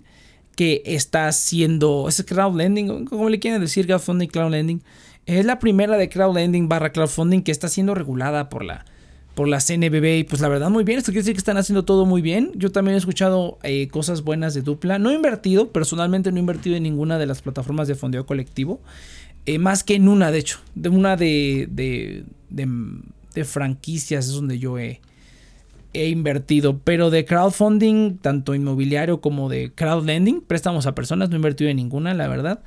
que 0.56 0.82
está 0.84 1.28
haciendo. 1.28 2.08
Es 2.08 2.22
crowdlending, 2.24 3.06
como 3.06 3.28
le 3.28 3.38
quieren 3.38 3.60
decir, 3.60 3.86
crowdfunding, 3.86 4.28
crowdlending. 4.28 4.82
Es 5.26 5.44
la 5.44 5.58
primera 5.58 5.96
de 5.96 6.08
crowdlending 6.08 6.68
barra 6.68 6.92
crowdfunding 6.92 7.42
que 7.42 7.52
está 7.52 7.68
siendo 7.68 7.94
regulada 7.94 8.48
por 8.48 8.64
la 8.64 8.84
por 9.34 9.48
la 9.48 9.60
CNBB 9.60 10.18
y 10.18 10.24
pues 10.24 10.42
la 10.42 10.48
verdad 10.48 10.70
muy 10.70 10.84
bien, 10.84 10.98
esto 10.98 11.10
quiere 11.10 11.22
decir 11.22 11.34
que 11.34 11.38
están 11.38 11.56
haciendo 11.56 11.84
todo 11.84 12.04
muy 12.04 12.20
bien. 12.20 12.52
Yo 12.54 12.70
también 12.70 12.94
he 12.94 12.98
escuchado 12.98 13.58
eh, 13.62 13.88
cosas 13.88 14.22
buenas 14.22 14.54
de 14.54 14.62
Dupla. 14.62 14.98
No 14.98 15.10
he 15.10 15.14
invertido, 15.14 15.72
personalmente 15.72 16.30
no 16.30 16.36
he 16.36 16.40
invertido 16.40 16.76
en 16.76 16.82
ninguna 16.82 17.18
de 17.18 17.26
las 17.26 17.40
plataformas 17.42 17.88
de 17.88 17.94
fondeo 17.94 18.26
colectivo. 18.26 18.80
Eh, 19.46 19.58
más 19.58 19.84
que 19.84 19.94
en 19.94 20.08
una, 20.08 20.30
de 20.30 20.38
hecho, 20.38 20.58
de 20.74 20.88
una 20.88 21.16
de, 21.16 21.66
de, 21.70 22.24
de, 22.50 23.44
franquicias 23.44 24.26
es 24.26 24.32
donde 24.32 24.58
yo 24.58 24.78
he, 24.78 25.00
he 25.92 26.08
invertido. 26.08 26.80
Pero 26.84 27.10
de 27.10 27.24
crowdfunding, 27.24 28.18
tanto 28.18 28.54
inmobiliario 28.54 29.20
como 29.20 29.48
de 29.48 29.72
crowdlending, 29.74 30.42
préstamos 30.42 30.86
a 30.86 30.94
personas, 30.94 31.28
no 31.28 31.36
he 31.36 31.38
invertido 31.38 31.70
en 31.70 31.76
ninguna, 31.76 32.14
la 32.14 32.28
verdad. 32.28 32.62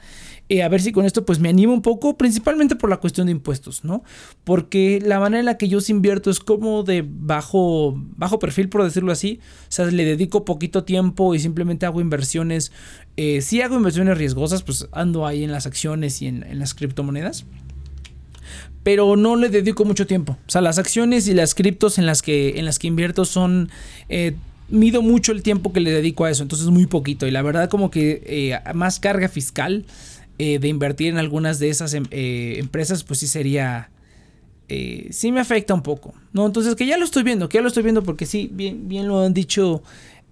Eh, 0.47 0.61
a 0.61 0.69
ver 0.69 0.79
si 0.79 0.91
con 0.91 1.05
esto 1.05 1.25
pues 1.25 1.39
me 1.39 1.49
animo 1.49 1.73
un 1.73 1.81
poco, 1.81 2.17
principalmente 2.17 2.75
por 2.75 2.89
la 2.89 2.97
cuestión 2.97 3.25
de 3.25 3.31
impuestos, 3.31 3.83
¿no? 3.83 4.03
Porque 4.43 5.01
la 5.03 5.19
manera 5.19 5.39
en 5.39 5.45
la 5.45 5.57
que 5.57 5.67
yo 5.67 5.79
invierto 5.87 6.29
es 6.29 6.39
como 6.39 6.83
de 6.83 7.03
bajo, 7.07 7.95
bajo 8.15 8.37
perfil, 8.37 8.69
por 8.69 8.83
decirlo 8.83 9.11
así. 9.11 9.39
O 9.63 9.71
sea, 9.71 9.85
le 9.85 10.05
dedico 10.05 10.45
poquito 10.45 10.83
tiempo 10.83 11.33
y 11.33 11.39
simplemente 11.39 11.87
hago 11.87 11.99
inversiones. 11.99 12.71
Eh, 13.17 13.41
si 13.41 13.61
hago 13.61 13.75
inversiones 13.75 14.17
riesgosas, 14.17 14.61
pues 14.61 14.87
ando 14.91 15.25
ahí 15.25 15.43
en 15.43 15.51
las 15.51 15.65
acciones 15.65 16.21
y 16.21 16.27
en, 16.27 16.59
las 16.59 16.75
criptomonedas 16.75 17.45
pero 18.83 19.15
no 19.15 19.35
le 19.35 19.49
dedico 19.49 19.85
mucho 19.85 20.07
tiempo. 20.07 20.37
O 20.47 20.51
sea, 20.51 20.61
las 20.61 20.77
acciones 20.77 21.27
y 21.27 21.33
las 21.33 21.55
criptos 21.55 21.97
en 21.97 22.05
las 22.05 22.21
que, 22.21 22.59
en 22.59 22.65
las 22.65 22.79
que 22.79 22.87
invierto 22.87 23.25
son... 23.25 23.69
Eh, 24.09 24.35
mido 24.67 25.03
mucho 25.03 25.31
el 25.31 25.43
tiempo 25.43 25.71
que 25.71 25.79
le 25.79 25.91
dedico 25.91 26.25
a 26.25 26.31
eso, 26.31 26.41
entonces 26.41 26.67
muy 26.69 26.87
poquito. 26.87 27.27
Y 27.27 27.31
la 27.31 27.43
verdad 27.43 27.69
como 27.69 27.91
que 27.91 28.59
más 28.73 28.99
carga 28.99 29.29
fiscal 29.29 29.85
eh, 30.37 30.59
de 30.59 30.67
invertir 30.67 31.07
en 31.07 31.17
algunas 31.17 31.59
de 31.59 31.69
esas 31.69 31.93
em, 31.93 32.03
eh, 32.11 32.55
empresas, 32.57 33.03
pues 33.03 33.19
sí 33.19 33.27
sería... 33.27 33.89
Eh, 34.67 35.07
sí 35.11 35.31
me 35.31 35.39
afecta 35.39 35.73
un 35.73 35.81
poco. 35.81 36.13
¿no? 36.33 36.45
Entonces 36.45 36.75
que 36.75 36.85
ya 36.85 36.97
lo 36.97 37.05
estoy 37.05 37.23
viendo, 37.23 37.47
que 37.47 37.57
ya 37.57 37.61
lo 37.61 37.69
estoy 37.69 37.83
viendo 37.83 38.03
porque 38.03 38.25
sí, 38.25 38.49
bien, 38.51 38.89
bien 38.89 39.07
lo 39.07 39.21
han 39.21 39.33
dicho 39.33 39.81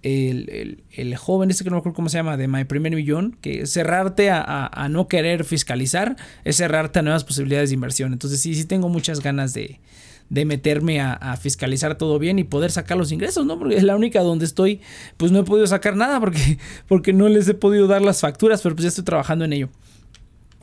el, 0.04 1.16
joven, 1.16 1.50
este 1.50 1.64
que 1.64 1.70
no 1.70 1.76
me 1.76 1.80
acuerdo 1.80 1.96
cómo 1.96 2.08
se 2.08 2.18
llama, 2.18 2.36
de 2.36 2.46
My 2.46 2.64
Primer 2.64 2.94
Millón, 2.94 3.36
que 3.40 3.66
cerrarte 3.66 4.30
a, 4.30 4.88
no 4.90 5.08
querer 5.08 5.44
fiscalizar 5.44 6.16
es 6.44 6.56
cerrarte 6.56 6.98
a 6.98 7.02
nuevas 7.02 7.24
posibilidades 7.24 7.70
de 7.70 7.74
inversión. 7.74 8.12
Entonces 8.12 8.40
sí, 8.40 8.54
sí 8.54 8.66
tengo 8.66 8.88
muchas 8.88 9.20
ganas 9.20 9.54
de, 9.54 9.80
de 10.28 10.44
meterme 10.44 11.00
a, 11.00 11.36
fiscalizar 11.40 11.96
todo 11.96 12.18
bien 12.18 12.38
y 12.38 12.44
poder 12.44 12.70
sacar 12.70 12.98
los 12.98 13.12
ingresos, 13.12 13.46
¿no? 13.46 13.58
Porque 13.58 13.76
es 13.76 13.82
la 13.82 13.96
única 13.96 14.20
donde 14.20 14.44
estoy, 14.44 14.80
pues 15.16 15.32
no 15.32 15.40
he 15.40 15.44
podido 15.44 15.66
sacar 15.66 15.96
nada 15.96 16.20
porque, 16.20 16.58
porque 16.86 17.12
no 17.12 17.28
les 17.28 17.48
he 17.48 17.54
podido 17.54 17.86
dar 17.86 18.02
las 18.02 18.20
facturas, 18.20 18.60
pero 18.60 18.74
pues 18.74 18.84
ya 18.84 18.88
estoy 18.88 19.04
trabajando 19.04 19.44
en 19.44 19.54
ello. 19.54 19.68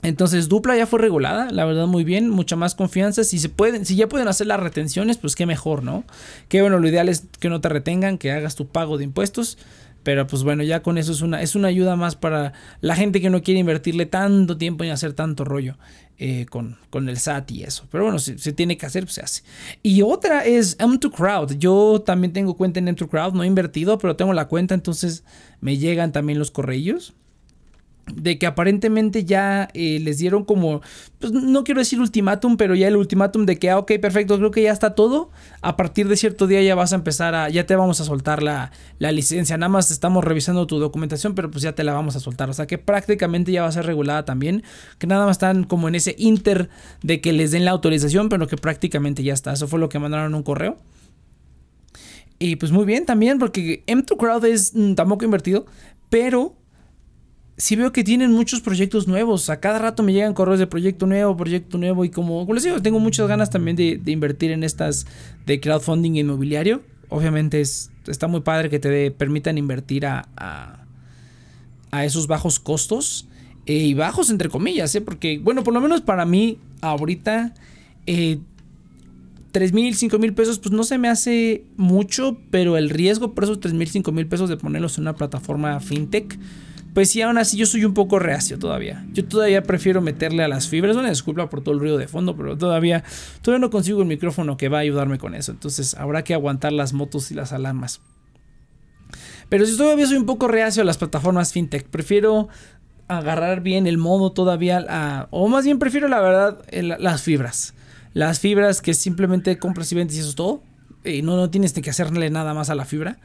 Entonces 0.04 0.50
Dupla 0.50 0.76
ya 0.76 0.88
fue 0.88 1.00
regulada, 1.00 1.52
la 1.52 1.66
verdad 1.66 1.86
muy 1.86 2.04
bien, 2.04 2.30
mucha 2.30 2.56
más 2.56 2.74
confianza. 2.74 3.24
Si 3.24 3.38
se 3.38 3.50
pueden, 3.50 3.86
si 3.86 3.96
ya 3.96 4.10
pueden 4.10 4.28
hacer 4.28 4.48
las 4.48 4.60
retenciones, 4.60 5.18
pues 5.18 5.36
qué 5.36 5.46
mejor, 5.46 5.84
¿no? 5.84 6.04
Que 6.48 6.62
bueno, 6.62 6.80
lo 6.80 6.88
ideal 6.88 7.08
es 7.08 7.28
que 7.40 7.50
no 7.50 7.62
te 7.62 7.70
retengan, 7.70 8.18
que 8.18 8.32
hagas 8.32 8.56
tu 8.56 8.68
pago 8.68 8.98
de 8.98 9.04
impuestos. 9.04 9.58
Pero 10.04 10.26
pues 10.26 10.42
bueno, 10.44 10.64
ya 10.64 10.82
con 10.82 10.98
eso 10.98 11.12
es 11.12 11.22
una, 11.22 11.44
es 11.44 11.56
una 11.56 11.68
ayuda 11.68 11.96
más 11.96 12.16
para 12.16 12.54
la 12.80 12.96
gente 12.96 13.22
que 13.22 13.30
no 13.30 13.44
quiere 13.44 13.60
invertirle 13.60 14.08
tanto 14.08 14.58
tiempo 14.58 14.84
y 14.84 14.90
hacer 14.90 15.14
tanto 15.14 15.44
rollo 15.44 15.78
eh, 16.18 16.48
con, 16.50 16.78
con, 16.90 17.08
el 17.08 17.20
SAT 17.20 17.52
y 17.52 17.64
eso. 17.64 17.86
Pero 17.92 18.06
bueno, 18.06 18.18
si 18.18 18.40
se 18.40 18.52
tiene 18.52 18.78
que 18.78 18.88
hacer, 18.88 19.04
pues 19.04 19.14
se 19.14 19.22
hace. 19.22 19.44
Y 19.84 20.02
otra 20.02 20.44
es 20.44 20.78
M2Crowd. 20.80 21.60
Yo 21.60 22.02
también 22.04 22.34
tengo 22.34 22.56
cuenta 22.56 22.80
en 22.80 22.88
M2Crowd, 22.88 23.34
no 23.34 23.44
he 23.44 23.48
invertido, 23.48 24.00
pero 24.00 24.16
tengo 24.16 24.34
la 24.34 24.48
cuenta, 24.48 24.74
entonces 24.74 25.24
me 25.60 25.78
llegan 25.78 26.12
también 26.12 26.40
los 26.40 26.50
correos 26.50 27.14
de 28.16 28.38
que 28.38 28.46
aparentemente 28.46 29.26
ya 29.26 29.70
eh, 29.74 30.00
les 30.02 30.18
dieron 30.18 30.44
como, 30.44 30.82
pues 31.20 31.32
no 31.32 31.64
quiero 31.64 31.80
decir 31.80 32.00
ultimátum, 32.00 32.58
pero 32.58 32.76
ya 32.76 32.88
el 32.88 32.96
ultimátum 32.96 33.46
de 33.46 33.58
que, 33.58 33.70
ah, 33.70 33.78
ok, 33.80 33.94
perfecto, 34.02 34.38
creo 34.38 34.52
que 34.52 34.64
ya 34.64 34.72
está 34.72 34.96
todo. 34.96 35.32
A 35.62 35.78
partir 35.78 36.08
de 36.08 36.16
cierto 36.16 36.48
día 36.48 36.62
ya 36.62 36.76
vas 36.76 36.94
a 36.94 36.96
empezar 36.96 37.36
a, 37.36 37.50
ya 37.50 37.66
te 37.66 37.76
vamos 37.76 38.00
a 38.02 38.06
soltar 38.06 38.44
la, 38.44 38.72
la, 39.00 39.12
licencia. 39.12 39.58
Nada 39.58 39.70
más 39.70 39.92
estamos 39.92 40.24
revisando 40.24 40.68
tu 40.68 40.80
documentación, 40.80 41.36
pero 41.36 41.52
pues 41.52 41.64
ya 41.64 41.74
te 41.74 41.84
la 41.84 41.94
vamos 41.94 42.16
a 42.16 42.20
soltar. 42.20 42.50
O 42.50 42.54
sea 42.54 42.68
que 42.68 42.78
prácticamente 42.78 43.52
ya 43.52 43.62
va 43.62 43.68
a 43.68 43.72
ser 43.72 43.86
regulada 43.86 44.26
también. 44.26 44.64
Que 44.98 45.08
nada 45.08 45.26
más 45.26 45.36
están 45.36 45.64
como 45.64 45.88
en 45.88 45.96
ese 45.96 46.16
inter 46.18 46.70
de 47.04 47.22
que 47.22 47.34
les 47.34 47.52
den 47.52 47.66
la 47.66 47.72
autorización, 47.72 48.30
pero 48.30 48.48
que 48.48 48.58
prácticamente 48.58 49.24
ya 49.24 49.34
está. 49.34 49.54
Eso 49.54 49.68
fue 49.68 49.80
lo 49.80 49.90
que 49.90 50.00
mandaron 50.00 50.36
un 50.36 50.44
correo. 50.44 50.78
Y 52.40 52.56
pues 52.56 52.72
muy 52.72 52.86
bien 52.86 53.06
también, 53.06 53.38
porque 53.38 53.84
M2 53.86 54.18
Crowd 54.18 54.46
es 54.46 54.74
tampoco 54.96 55.26
invertido, 55.26 55.68
pero 56.10 56.56
sí 57.62 57.76
veo 57.76 57.92
que 57.92 58.04
tienen 58.04 58.32
muchos 58.32 58.60
proyectos 58.60 59.08
nuevos. 59.08 59.52
A 59.52 59.60
cada 59.60 59.78
rato 59.78 60.02
me 60.02 60.14
llegan 60.14 60.34
correos 60.34 60.58
de 60.58 60.66
proyecto 60.66 61.06
nuevo, 61.06 61.38
proyecto 61.38 61.78
nuevo. 61.78 62.04
Y 62.04 62.10
como, 62.10 62.52
les 62.52 62.64
digo, 62.64 62.82
tengo 62.82 63.00
muchas 63.00 63.28
ganas 63.28 63.52
también 63.52 63.78
de, 63.78 64.02
invertir 64.08 64.50
en 64.50 64.64
estas 64.64 65.06
de 65.46 65.60
crowdfunding 65.60 66.16
inmobiliario. 66.16 66.82
Obviamente 67.10 67.62
es, 67.62 67.92
está 68.08 68.28
muy 68.28 68.42
padre 68.42 68.72
que 68.72 68.80
te 68.80 69.12
permitan 69.12 69.60
invertir 69.60 70.08
a, 70.08 70.28
a, 71.92 72.04
esos 72.04 72.26
bajos 72.26 72.60
costos. 72.60 73.28
Eh, 73.68 73.76
y 73.76 73.94
bajos 73.94 74.32
entre 74.32 74.50
comillas, 74.50 74.96
¿eh? 74.96 75.02
porque, 75.02 75.38
bueno, 75.38 75.64
por 75.64 75.76
lo 75.76 75.82
menos 75.82 76.02
para 76.02 76.26
mí, 76.26 76.58
ahorita, 76.82 77.54
eh, 78.08 78.40
3 79.52 79.74
mil, 79.74 79.94
5 79.94 80.18
mil 80.18 80.34
pesos, 80.34 80.58
pues 80.58 80.72
no 80.72 80.84
se 80.84 80.98
me 80.98 81.10
hace 81.10 81.64
mucho, 81.78 82.40
pero 82.50 82.76
el 82.76 82.90
riesgo 82.90 83.36
por 83.36 83.44
esos 83.44 83.60
3 83.60 83.76
mil, 83.76 83.88
5 83.88 84.12
mil 84.12 84.26
pesos 84.26 84.50
de 84.50 84.58
ponerlos 84.58 84.98
en 84.98 85.04
una 85.04 85.14
plataforma 85.14 85.80
fintech 85.80 86.40
pues 86.94 87.10
sí, 87.10 87.22
aún 87.22 87.38
así 87.38 87.58
yo 87.58 87.66
soy 87.66 87.86
un 87.86 87.94
poco 87.94 88.20
reacio 88.20 88.60
todavía. 88.60 89.06
Yo 89.14 89.24
todavía 89.24 89.64
prefiero 89.64 90.02
meterle 90.02 90.44
a 90.44 90.50
las 90.50 90.68
fibras. 90.68 90.98
Una 90.98 91.10
disculpa 91.10 91.50
por 91.50 91.62
todo 91.62 91.74
el 91.74 91.80
ruido 91.80 91.98
de 91.98 92.08
fondo, 92.08 92.36
pero 92.36 92.58
todavía, 92.58 93.04
todavía 93.42 93.66
no 93.66 93.70
consigo 93.70 94.02
el 94.02 94.08
micrófono 94.08 94.58
que 94.58 94.68
va 94.68 94.80
a 94.80 94.82
ayudarme 94.82 95.18
con 95.18 95.34
eso. 95.34 95.54
Entonces 95.54 95.94
habrá 95.96 96.24
que 96.24 96.34
aguantar 96.34 96.74
las 96.74 96.92
motos 96.92 97.32
y 97.32 97.36
las 97.36 97.54
alarmas. 97.54 98.02
Pero 99.48 99.66
si 99.66 99.78
todavía 99.78 100.06
soy 100.06 100.18
un 100.18 100.26
poco 100.26 100.48
reacio 100.48 100.82
a 100.82 100.86
las 100.86 100.98
plataformas 100.98 101.54
fintech, 101.54 101.86
prefiero 101.88 102.50
agarrar 103.08 103.62
bien 103.62 103.88
el 103.88 103.98
modo 103.98 104.32
todavía, 104.32 105.28
o 105.32 105.48
más 105.50 105.66
bien 105.66 105.80
prefiero 105.80 106.08
la 106.08 106.22
verdad 106.22 106.62
las 106.72 107.22
fibras. 107.22 107.74
Las 108.14 108.40
fibras 108.40 108.82
que 108.82 108.94
simplemente 108.94 109.58
compras 109.58 109.92
y 109.92 109.96
vendes 109.96 110.18
y 110.18 110.20
eso 110.20 110.30
es 110.30 110.36
todo. 110.36 110.64
Y 111.04 111.22
no, 111.22 111.36
no 111.36 111.50
tienes 111.50 111.74
que 111.74 111.90
hacerle 111.90 112.30
nada 112.30 112.54
más 112.54 112.70
a 112.70 112.76
la 112.76 112.86
fibra. 112.86 113.18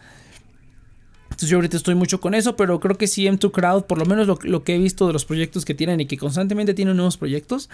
Entonces 1.36 1.50
yo 1.50 1.58
ahorita 1.58 1.76
estoy 1.76 1.94
mucho 1.94 2.18
con 2.18 2.32
eso, 2.32 2.56
pero 2.56 2.80
creo 2.80 2.96
que 2.96 3.06
sí 3.06 3.26
M2 3.26 3.50
Crowd, 3.50 3.84
por 3.84 3.98
lo 3.98 4.06
menos 4.06 4.26
lo, 4.42 4.64
que 4.64 4.74
he 4.74 4.78
visto 4.78 5.06
de 5.06 5.12
los 5.12 5.26
proyectos 5.26 5.66
que 5.66 5.74
tienen 5.74 6.00
y 6.00 6.06
que 6.06 6.16
constantemente 6.16 6.72
tienen 6.72 6.96
nuevos 6.96 7.18
proyectos. 7.18 7.68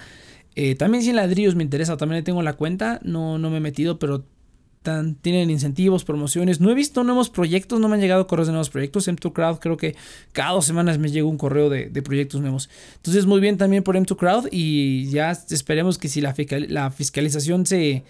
Eh, 0.56 0.74
también 0.74 1.04
si 1.04 1.10
en 1.10 1.16
ladrillos 1.16 1.54
me 1.54 1.62
interesa, 1.62 1.96
también 1.96 2.18
le 2.18 2.22
tengo 2.24 2.42
la 2.42 2.54
cuenta, 2.54 2.98
no, 3.04 3.38
no 3.38 3.50
me 3.50 3.58
he 3.58 3.60
metido, 3.60 4.00
pero 4.00 4.24
tienen 5.20 5.48
incentivos, 5.48 6.02
promociones. 6.02 6.60
No 6.60 6.72
he 6.72 6.74
visto 6.74 7.04
nuevos 7.04 7.30
proyectos, 7.30 7.78
no 7.78 7.86
me 7.86 7.94
han 7.94 8.00
llegado 8.00 8.26
correos 8.26 8.48
de 8.48 8.52
nuevos 8.52 8.68
proyectos. 8.68 9.06
M2 9.06 9.32
Crowd 9.32 9.58
creo 9.60 9.76
que 9.76 9.94
cada 10.32 10.50
dos 10.50 10.64
semanas 10.64 10.98
me 10.98 11.08
llega 11.08 11.28
un 11.28 11.38
correo 11.38 11.70
de, 11.70 12.02
proyectos 12.02 12.40
nuevos. 12.40 12.68
Entonces 12.96 13.26
muy 13.26 13.40
bien 13.40 13.58
también 13.58 13.84
por 13.84 13.94
M2 13.94 14.16
Crowd 14.16 14.48
y 14.50 15.08
ya 15.10 15.30
esperemos 15.30 15.98
que 15.98 16.08
si 16.08 16.20
la, 16.20 16.34
la 16.66 16.90
fiscalización 16.90 17.64
se, 17.64 18.02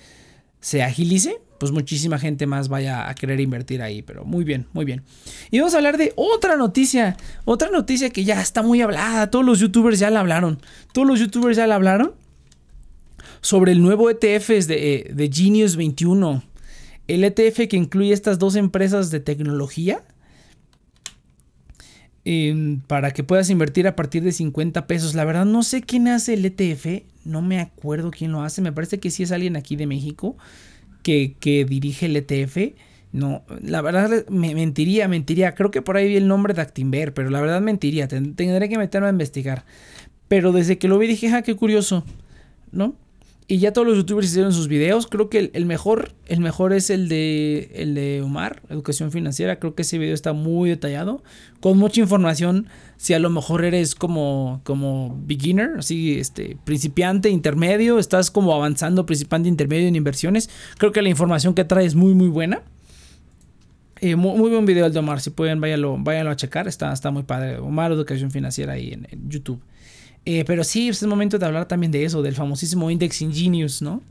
se 0.62 0.82
agilice, 0.82 1.42
pues 1.62 1.71
muchísima 1.71 2.19
gente 2.19 2.45
más 2.45 2.69
vaya 2.69 3.09
a 3.09 3.14
querer 3.14 3.38
invertir 3.38 3.83
ahí. 3.83 4.02
Pero 4.02 4.25
muy 4.25 4.42
bien, 4.42 4.66
muy 4.73 4.85
bien. 4.85 5.04
Y 5.52 5.61
vamos 5.61 5.75
a 5.75 5.76
hablar 5.76 5.97
de 5.97 6.12
otra 6.16 6.57
noticia. 6.57 7.16
Otra 7.45 7.71
noticia 7.71 8.11
que 8.11 8.25
ya 8.25 8.42
está 8.42 8.62
muy 8.62 8.83
hablada. 8.83 9.31
Todos 9.31 9.45
los 9.45 9.61
youtubers 9.61 10.00
ya 10.00 10.11
la 10.11 10.19
hablaron. 10.19 10.59
Todos 10.92 11.07
los 11.07 11.21
youtubers 11.21 11.57
ya 11.57 11.69
la 11.69 11.76
hablaron. 11.76 12.14
Sobre 13.42 13.71
el 13.71 13.81
nuevo 13.81 14.11
ETF 14.11 14.49
de, 14.66 15.12
de 15.14 15.31
Genius 15.33 15.76
21. 15.76 16.42
El 17.07 17.23
ETF 17.23 17.69
que 17.69 17.76
incluye 17.76 18.12
estas 18.12 18.40
dos 18.40 18.57
empresas 18.57 19.12
de 19.12 19.21
tecnología. 19.21 20.02
Em, 22.25 22.81
para 22.81 23.12
que 23.12 23.23
puedas 23.23 23.50
invertir 23.50 23.87
a 23.87 23.95
partir 23.95 24.25
de 24.25 24.33
50 24.33 24.88
pesos. 24.88 25.14
La 25.14 25.25
verdad 25.25 25.45
no 25.45 25.62
sé 25.62 25.83
quién 25.83 26.09
hace 26.09 26.35
el 26.35 26.45
ETF. 26.45 27.04
No 27.25 27.40
me 27.40 27.61
acuerdo 27.61 28.11
quién 28.11 28.33
lo 28.33 28.42
hace. 28.42 28.62
Me 28.62 28.73
parece 28.73 28.99
que 28.99 29.12
sí 29.12 29.23
es 29.23 29.31
alguien 29.31 29.54
aquí 29.54 29.76
de 29.76 29.87
México 29.87 30.37
que, 31.02 31.66
dirige 31.68 32.06
el 32.06 32.16
ETF. 32.16 32.75
No, 33.12 33.44
la 33.61 33.82
verdad 33.82 34.26
me 34.28 34.54
mentiría, 34.54 35.06
mentiría. 35.09 35.54
Creo 35.54 35.71
que 35.71 35.82
por 35.82 35.97
ahí 35.97 36.09
vi 36.09 36.16
el 36.16 36.28
nombre 36.28 36.54
de 36.54 36.62
Actinver, 36.62 37.12
pero 37.12 37.30
la 37.30 37.40
verdad 37.40 37.61
mentiría. 37.61 38.09
Tendré 38.09 38.68
que 38.68 38.78
meterme 38.78 39.09
a 39.09 39.11
investigar. 39.11 39.64
Pero 40.28 40.52
desde 40.52 40.78
que 40.78 40.88
lo 40.88 40.99
vi 40.99 41.06
dije, 41.06 41.28
ah, 41.28 41.42
qué 41.42 41.54
curioso, 41.54 42.04
¿no? 42.71 42.97
Y 43.52 43.59
ya 43.59 43.75
todos 43.75 43.87
los 43.87 43.99
youtubers 43.99 44.28
hicieron 44.28 44.54
sus 44.54 44.66
videos. 44.66 45.06
Creo 45.06 45.28
que 45.28 45.50
el, 45.52 45.66
mejor, 45.66 46.14
el 46.25 46.40
mejor 46.40 46.73
es 46.73 46.88
el 46.88 47.11
de, 47.11 47.71
el 47.75 47.94
de 47.94 48.23
Omar, 48.23 48.62
Educación 48.71 49.12
Financiera. 49.12 49.59
Creo 49.59 49.75
que 49.75 49.82
ese 49.82 49.99
video 49.99 50.14
está 50.14 50.32
muy 50.32 50.71
detallado, 50.71 51.23
con 51.61 51.76
mucha 51.76 52.00
información. 52.00 52.68
Si 52.97 53.12
a 53.12 53.18
lo 53.18 53.28
mejor 53.28 53.66
eres 53.66 53.94
como, 53.94 54.62
como 54.64 55.21
beginner, 55.26 55.73
así, 55.76 56.18
este, 56.18 56.56
principiante, 56.64 57.28
intermedio, 57.28 57.99
estás 57.99 58.30
como 58.30 58.54
avanzando, 58.54 59.04
principiante, 59.04 59.50
intermedio 59.50 59.87
en 59.87 59.97
inversiones. 59.97 60.49
Creo 60.78 60.92
que 60.92 61.02
la 61.02 61.11
información 61.11 61.52
que 61.52 61.64
trae 61.64 61.85
es 61.85 61.94
muy, 61.94 62.14
muy 62.14 62.28
buena. 62.28 62.62
Eh, 64.00 64.16
muy, 64.16 64.49
buen 64.49 64.64
video 64.64 64.87
el 64.87 64.94
de 64.94 64.99
Omar. 64.99 65.21
Si 65.21 65.28
pueden, 65.28 65.61
váyanlo, 65.61 65.99
váyanlo 65.99 66.30
a 66.30 66.37
checar. 66.37 66.68
Está, 66.68 66.90
está 66.90 67.11
muy 67.11 67.25
padre. 67.25 67.59
Omar, 67.59 67.92
Educación 67.92 68.30
Financiera 68.30 68.73
ahí 68.73 68.94
en 68.94 69.28
YouTube. 69.28 69.61
Eh, 70.25 70.45
pero 70.47 70.62
sí, 70.64 70.88
es 70.88 71.02
el 71.02 71.09
momento 71.09 71.38
de 71.38 71.47
hablar 71.47 71.67
también 71.67 71.91
de 71.91 72.05
eso, 72.05 72.23
del 72.23 72.35
famosísimo 72.35 72.91
Index 72.91 73.23
Ingenious, 73.23 73.83
¿no? 73.83 74.02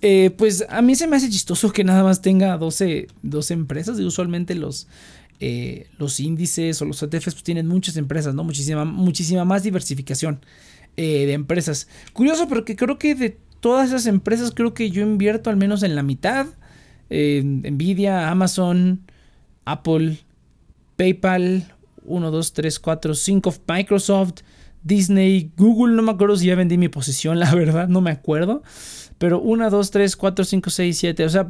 Eh, 0.00 0.30
pues 0.36 0.64
a 0.68 0.82
mí 0.82 0.94
se 0.94 1.06
me 1.06 1.16
hace 1.16 1.28
chistoso 1.28 1.72
que 1.72 1.84
nada 1.84 2.04
más 2.04 2.22
tenga 2.22 2.56
12, 2.56 3.08
empresas 3.50 3.98
y 3.98 4.04
usualmente 4.04 4.54
los, 4.54 4.86
eh, 5.40 5.88
los 5.98 6.20
índices 6.20 6.80
o 6.82 6.84
los 6.84 7.02
ETFs 7.02 7.34
pues 7.34 7.42
tienen 7.42 7.66
muchas 7.66 7.96
empresas, 7.96 8.34
¿no? 8.34 8.44
Muchísima, 8.44 8.84
muchísima 8.84 9.44
más 9.44 9.62
diversificación 9.62 10.40
de 10.96 11.32
empresas. 11.32 11.86
Curioso 12.12 12.48
porque 12.48 12.74
creo 12.74 12.98
que 12.98 13.14
de 13.14 13.38
todas 13.60 13.90
esas 13.90 14.06
empresas 14.06 14.50
creo 14.52 14.74
que 14.74 14.90
yo 14.90 15.00
invierto 15.00 15.48
al 15.48 15.56
menos 15.56 15.84
en 15.84 15.94
la 15.94 16.02
mitad. 16.02 16.46
Nvidia, 17.08 18.30
Amazon, 18.30 19.02
Apple, 19.64 20.18
PayPal, 20.96 21.72
1, 22.04 22.30
2, 22.32 22.52
3, 22.52 22.78
4, 22.80 23.14
5, 23.14 23.54
Microsoft, 23.68 24.42
Disney, 24.88 25.52
Google, 25.56 25.94
no 25.94 26.02
me 26.02 26.10
acuerdo 26.10 26.36
si 26.36 26.46
ya 26.46 26.56
vendí 26.56 26.78
mi 26.78 26.88
posición, 26.88 27.38
la 27.40 27.54
verdad, 27.54 27.86
no 27.86 28.00
me 28.00 28.10
acuerdo. 28.10 28.62
Pero 29.18 29.40
1, 29.40 29.70
2, 29.70 29.90
3, 29.90 30.16
4, 30.16 30.44
5, 30.44 30.70
6, 30.70 30.98
7. 30.98 31.24
O 31.24 31.28
sea, 31.28 31.48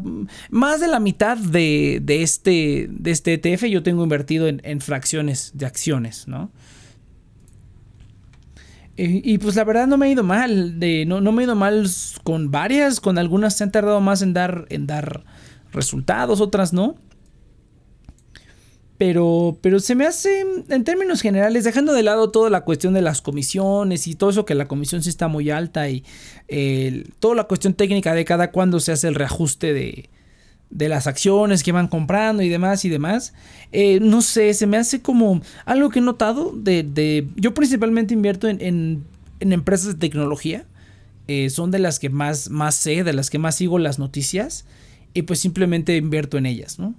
más 0.50 0.80
de 0.80 0.88
la 0.88 1.00
mitad 1.00 1.36
de, 1.36 2.02
este, 2.06 2.88
de 2.90 3.10
este 3.10 3.34
ETF 3.34 3.64
yo 3.66 3.82
tengo 3.82 4.02
invertido 4.02 4.48
en, 4.48 4.80
fracciones 4.80 5.52
de 5.54 5.66
acciones, 5.66 6.26
¿no? 6.26 6.50
Y, 9.00 9.38
pues 9.38 9.54
la 9.54 9.62
verdad 9.62 9.86
no 9.86 9.96
me 9.96 10.06
ha 10.06 10.10
ido 10.10 10.24
mal. 10.24 10.80
De, 10.80 11.04
no, 11.06 11.20
no 11.20 11.30
me 11.30 11.42
ha 11.42 11.44
ido 11.44 11.54
mal 11.54 11.86
con 12.24 12.50
varias. 12.50 13.00
Con 13.00 13.18
algunas 13.18 13.56
se 13.56 13.64
han 13.64 13.70
tardado 13.70 14.00
más 14.00 14.22
en 14.22 14.32
dar, 14.32 14.66
en 14.70 14.86
dar 14.86 15.24
resultados, 15.70 16.40
otras 16.40 16.72
no. 16.72 16.96
Pero, 18.98 19.56
pero 19.62 19.78
se 19.78 19.94
me 19.94 20.06
hace, 20.06 20.44
en 20.68 20.84
términos 20.84 21.22
generales, 21.22 21.62
dejando 21.62 21.92
de 21.92 22.02
lado 22.02 22.30
toda 22.30 22.50
la 22.50 22.62
cuestión 22.62 22.94
de 22.94 23.00
las 23.00 23.22
comisiones 23.22 24.08
y 24.08 24.16
todo 24.16 24.30
eso, 24.30 24.44
que 24.44 24.56
la 24.56 24.66
comisión 24.66 25.02
sí 25.02 25.08
está 25.08 25.28
muy 25.28 25.50
alta 25.50 25.88
y 25.88 26.04
toda 27.20 27.36
la 27.36 27.44
cuestión 27.44 27.74
técnica 27.74 28.12
de 28.12 28.24
cada 28.24 28.50
cuándo 28.50 28.80
se 28.80 28.90
hace 28.90 29.06
el 29.06 29.14
reajuste 29.14 29.72
de, 29.72 30.10
de 30.70 30.88
las 30.88 31.06
acciones 31.06 31.62
que 31.62 31.72
van 31.72 31.88
comprando 31.88 32.42
y 32.42 32.48
demás 32.48 32.84
y 32.84 32.88
demás. 32.88 33.32
Eh, 33.72 34.00
no 34.00 34.22
sé, 34.22 34.52
se 34.54 34.66
me 34.66 34.76
hace 34.76 35.00
como 35.00 35.40
algo 35.64 35.90
que 35.90 35.98
he 36.00 36.02
notado 36.02 36.52
de... 36.54 36.82
de 36.82 37.28
yo 37.36 37.54
principalmente 37.54 38.14
invierto 38.14 38.48
en, 38.48 38.60
en, 38.60 39.52
empresas 39.52 39.94
de 39.94 39.98
tecnología 39.98 40.66
eh, 41.26 41.50
son 41.50 41.70
de 41.70 41.78
las 41.78 41.98
que 41.98 42.10
más, 42.10 42.50
más 42.50 42.74
sé, 42.74 43.04
de 43.04 43.12
las 43.12 43.30
que 43.30 43.38
más 43.38 43.54
sigo 43.54 43.78
las 43.78 43.98
noticias 43.98 44.66
y 45.14 45.22
pues 45.22 45.38
simplemente 45.38 45.96
invierto 45.96 46.38
en 46.38 46.46
ellas, 46.46 46.78
¿no? 46.78 46.94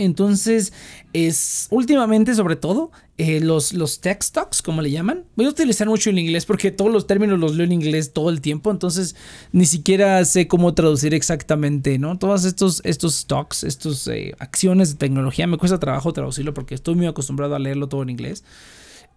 Entonces, 0.00 0.72
es 1.12 1.66
últimamente, 1.70 2.34
sobre 2.34 2.56
todo, 2.56 2.90
eh, 3.18 3.40
los, 3.40 3.74
los 3.74 4.00
tech 4.00 4.22
stocks, 4.22 4.62
como 4.62 4.80
le 4.80 4.90
llaman. 4.90 5.24
Voy 5.36 5.44
a 5.44 5.50
utilizar 5.50 5.86
mucho 5.86 6.08
el 6.08 6.18
inglés 6.18 6.46
porque 6.46 6.70
todos 6.70 6.90
los 6.90 7.06
términos 7.06 7.38
los 7.38 7.54
leo 7.54 7.66
en 7.66 7.72
inglés 7.72 8.14
todo 8.14 8.30
el 8.30 8.40
tiempo. 8.40 8.70
Entonces, 8.70 9.14
ni 9.52 9.66
siquiera 9.66 10.24
sé 10.24 10.48
cómo 10.48 10.72
traducir 10.72 11.12
exactamente, 11.12 11.98
¿no? 11.98 12.18
Todos 12.18 12.46
estos, 12.46 12.80
estos 12.84 13.14
stocks, 13.14 13.62
estas 13.62 14.08
eh, 14.08 14.34
acciones 14.38 14.92
de 14.92 14.96
tecnología, 14.96 15.46
me 15.46 15.58
cuesta 15.58 15.78
trabajo 15.78 16.14
traducirlo 16.14 16.54
porque 16.54 16.74
estoy 16.74 16.94
muy 16.94 17.06
acostumbrado 17.06 17.54
a 17.54 17.58
leerlo 17.58 17.88
todo 17.88 18.02
en 18.02 18.08
inglés. 18.08 18.42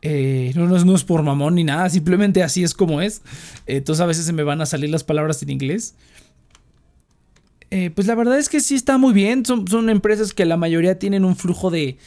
Eh, 0.01 0.51
no, 0.53 0.67
no, 0.67 0.95
es 0.95 1.03
por 1.05 1.23
mamón 1.23 1.55
ni 1.55 1.63
nada, 1.63 1.89
simplemente 1.89 2.43
así 2.43 2.61
es 2.61 2.73
como 2.73 2.99
es. 2.99 3.21
entonces 3.67 4.01
a 4.01 4.05
veces 4.05 4.25
se 4.25 4.33
me 4.33 4.43
van 4.43 4.59
a 4.59 4.65
salir 4.65 4.89
las 4.89 5.05
palabras 5.05 5.41
en 5.43 5.49
inglés. 5.49 5.95
Eh, 7.75 7.89
pues 7.89 8.05
la 8.05 8.13
verdad 8.13 8.37
es 8.37 8.49
que 8.49 8.59
sí 8.59 8.75
está 8.75 8.99
muy 8.99 9.13
bien. 9.13 9.43
Son, 9.47 9.67
son 9.67 9.89
empresas 9.89 10.31
que 10.31 10.45
la 10.45 10.57
mayoría 10.57 10.99
tienen 10.99 11.25
un 11.25 11.35
flujo 11.35 11.71
de, 11.71 11.97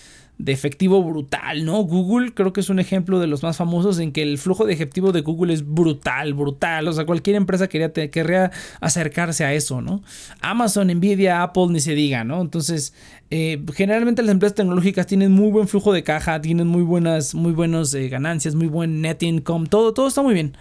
efectivo 0.46 1.02
brutal, 1.02 1.64
¿no? 1.64 1.78
Google 1.82 2.34
creo 2.34 2.52
que 2.52 2.60
es 2.60 2.68
un 2.68 2.78
ejemplo 2.78 3.18
de 3.18 3.26
los 3.26 3.42
más 3.42 3.56
famosos 3.56 3.98
en 3.98 4.12
que 4.12 4.22
el 4.22 4.38
flujo 4.38 4.64
de 4.64 4.74
efectivo 4.74 5.10
de 5.10 5.22
Google 5.22 5.52
es 5.52 5.66
brutal, 5.66 6.34
brutal. 6.34 6.86
O 6.86 6.92
sea, 6.92 7.04
cualquier 7.04 7.34
empresa 7.34 7.66
quería, 7.68 7.92
querría 7.92 8.52
acercarse 8.80 9.44
a 9.44 9.54
eso, 9.54 9.82
¿no? 9.82 10.04
Amazon, 10.40 10.86
Nvidia, 10.86 11.42
Apple, 11.42 11.66
ni 11.70 11.80
se 11.80 11.96
diga, 11.96 12.22
¿no? 12.22 12.42
Entonces, 12.42 12.94
eh, 13.32 13.60
generalmente 13.74 14.22
las 14.22 14.30
empresas 14.30 14.54
tecnológicas 14.54 15.08
tienen 15.08 15.32
muy 15.32 15.50
buen 15.50 15.66
flujo 15.66 15.92
de 15.92 16.04
caja, 16.04 16.40
tienen 16.40 16.68
muy 16.68 16.82
buenas, 16.82 17.34
muy 17.34 17.56
eh, 17.94 18.08
ganancias, 18.08 18.54
muy 18.54 18.68
buen 18.68 19.00
net 19.00 19.20
income, 19.24 19.66
todo, 19.66 19.92
todo 19.92 20.06
está 20.06 20.22
muy 20.22 20.34
bien. 20.34 20.56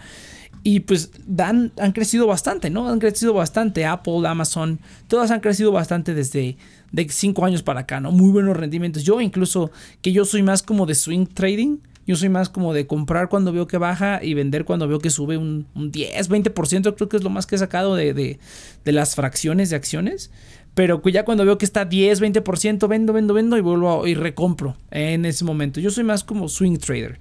Y 0.68 0.80
pues 0.80 1.12
dan, 1.28 1.72
han 1.78 1.92
crecido 1.92 2.26
bastante, 2.26 2.72
¿no? 2.72 2.90
Han 2.90 2.98
crecido 2.98 3.36
bastante. 3.36 3.86
Apple, 3.86 4.28
Amazon, 4.28 4.80
todas 5.08 5.30
han 5.30 5.40
crecido 5.40 5.72
bastante 5.72 6.16
desde 6.16 6.58
de 6.92 7.08
5 7.08 7.46
años 7.46 7.62
para 7.62 7.82
acá, 7.82 8.00
¿no? 8.00 8.12
Muy 8.12 8.32
buenos 8.32 8.58
rendimientos. 8.58 9.04
Yo 9.04 9.22
incluso, 9.22 9.70
que 10.02 10.12
yo 10.12 10.26
soy 10.26 10.42
más 10.42 10.64
como 10.64 10.88
de 10.88 10.96
swing 10.96 11.28
trading. 11.28 11.78
Yo 12.08 12.16
soy 12.16 12.30
más 12.30 12.50
como 12.50 12.74
de 12.74 12.88
comprar 12.88 13.30
cuando 13.30 13.54
veo 13.54 13.68
que 13.68 13.78
baja 13.78 14.24
y 14.24 14.34
vender 14.34 14.66
cuando 14.66 14.88
veo 14.88 14.98
que 14.98 15.12
sube 15.12 15.38
un, 15.38 15.68
10, 15.76 16.32
20%. 16.32 16.96
Creo 16.96 17.10
que 17.10 17.18
es 17.18 17.24
lo 17.24 17.30
más 17.30 17.46
que 17.46 17.54
he 17.54 17.60
sacado 17.60 17.96
de, 17.96 18.16
de, 18.16 18.40
de 18.84 18.92
las 18.92 19.14
fracciones 19.14 19.70
de 19.70 19.76
acciones. 19.76 20.32
Pero 20.74 21.00
ya 21.04 21.26
cuando 21.26 21.46
veo 21.46 21.60
que 21.60 21.66
está 21.66 21.86
10, 21.86 22.24
20%, 22.24 22.88
vendo, 22.88 23.14
vendo, 23.14 23.36
vendo 23.36 23.56
y 23.56 23.62
vuelvo 23.62 24.04
a, 24.04 24.10
y 24.10 24.16
recompro 24.16 24.78
en 24.90 25.26
ese 25.26 25.46
momento. 25.46 25.80
Yo 25.80 25.92
soy 25.92 26.04
más 26.04 26.24
como 26.24 26.50
swing 26.50 26.78
trader. 26.78 27.20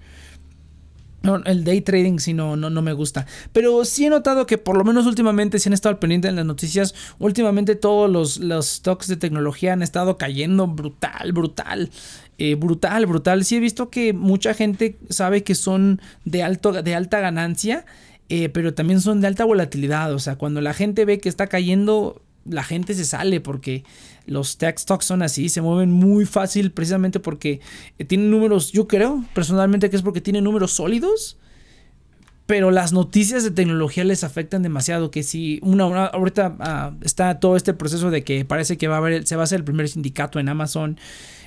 No, 1.24 1.36
el 1.36 1.64
day 1.64 1.80
trading 1.80 2.18
sí 2.18 2.34
no, 2.34 2.54
no, 2.54 2.68
no 2.68 2.82
me 2.82 2.92
gusta. 2.92 3.26
Pero 3.52 3.84
sí 3.86 4.04
he 4.04 4.10
notado 4.10 4.46
que 4.46 4.58
por 4.58 4.76
lo 4.76 4.84
menos 4.84 5.06
últimamente, 5.06 5.58
si 5.58 5.70
han 5.70 5.72
estado 5.72 5.94
al 5.94 5.98
pendiente 5.98 6.28
en 6.28 6.36
las 6.36 6.44
noticias, 6.44 6.94
últimamente 7.18 7.74
todos 7.76 8.10
los, 8.10 8.38
los 8.38 8.66
stocks 8.66 9.08
de 9.08 9.16
tecnología 9.16 9.72
han 9.72 9.82
estado 9.82 10.18
cayendo 10.18 10.66
brutal, 10.66 11.32
brutal. 11.32 11.90
Eh, 12.36 12.56
brutal, 12.56 13.06
brutal. 13.06 13.44
Sí 13.44 13.56
he 13.56 13.60
visto 13.60 13.88
que 13.88 14.12
mucha 14.12 14.52
gente 14.54 14.98
sabe 15.08 15.44
que 15.44 15.54
son 15.54 16.00
de, 16.24 16.42
alto, 16.42 16.72
de 16.82 16.94
alta 16.94 17.20
ganancia, 17.20 17.86
eh, 18.28 18.48
pero 18.48 18.74
también 18.74 19.00
son 19.00 19.20
de 19.20 19.28
alta 19.28 19.44
volatilidad. 19.44 20.12
O 20.12 20.18
sea, 20.18 20.36
cuando 20.36 20.60
la 20.60 20.74
gente 20.74 21.04
ve 21.04 21.20
que 21.20 21.28
está 21.30 21.46
cayendo, 21.46 22.20
la 22.44 22.62
gente 22.62 22.94
se 22.94 23.04
sale 23.04 23.40
porque 23.40 23.84
los 24.26 24.58
tech 24.58 24.78
stocks 24.78 25.04
son 25.04 25.22
así, 25.22 25.48
se 25.48 25.60
mueven 25.60 25.90
muy 25.90 26.24
fácil 26.26 26.72
precisamente 26.72 27.20
porque 27.20 27.60
eh, 27.98 28.04
tienen 28.04 28.30
números, 28.30 28.72
yo 28.72 28.88
creo 28.88 29.24
personalmente 29.34 29.90
que 29.90 29.96
es 29.96 30.02
porque 30.02 30.20
tienen 30.20 30.44
números 30.44 30.72
sólidos, 30.72 31.38
pero 32.46 32.70
las 32.70 32.92
noticias 32.92 33.42
de 33.42 33.50
tecnología 33.50 34.04
les 34.04 34.22
afectan 34.22 34.62
demasiado, 34.62 35.10
que 35.10 35.22
si 35.22 35.60
una, 35.62 35.84
ahorita 36.06 36.56
ah, 36.60 36.92
está 37.02 37.40
todo 37.40 37.56
este 37.56 37.72
proceso 37.72 38.10
de 38.10 38.22
que 38.22 38.44
parece 38.44 38.76
que 38.76 38.88
va 38.88 38.96
a 38.96 38.98
haber, 38.98 39.26
se 39.26 39.36
va 39.36 39.42
a 39.42 39.44
hacer 39.44 39.60
el 39.60 39.64
primer 39.64 39.88
sindicato 39.88 40.38
en 40.38 40.48
Amazon 40.48 40.98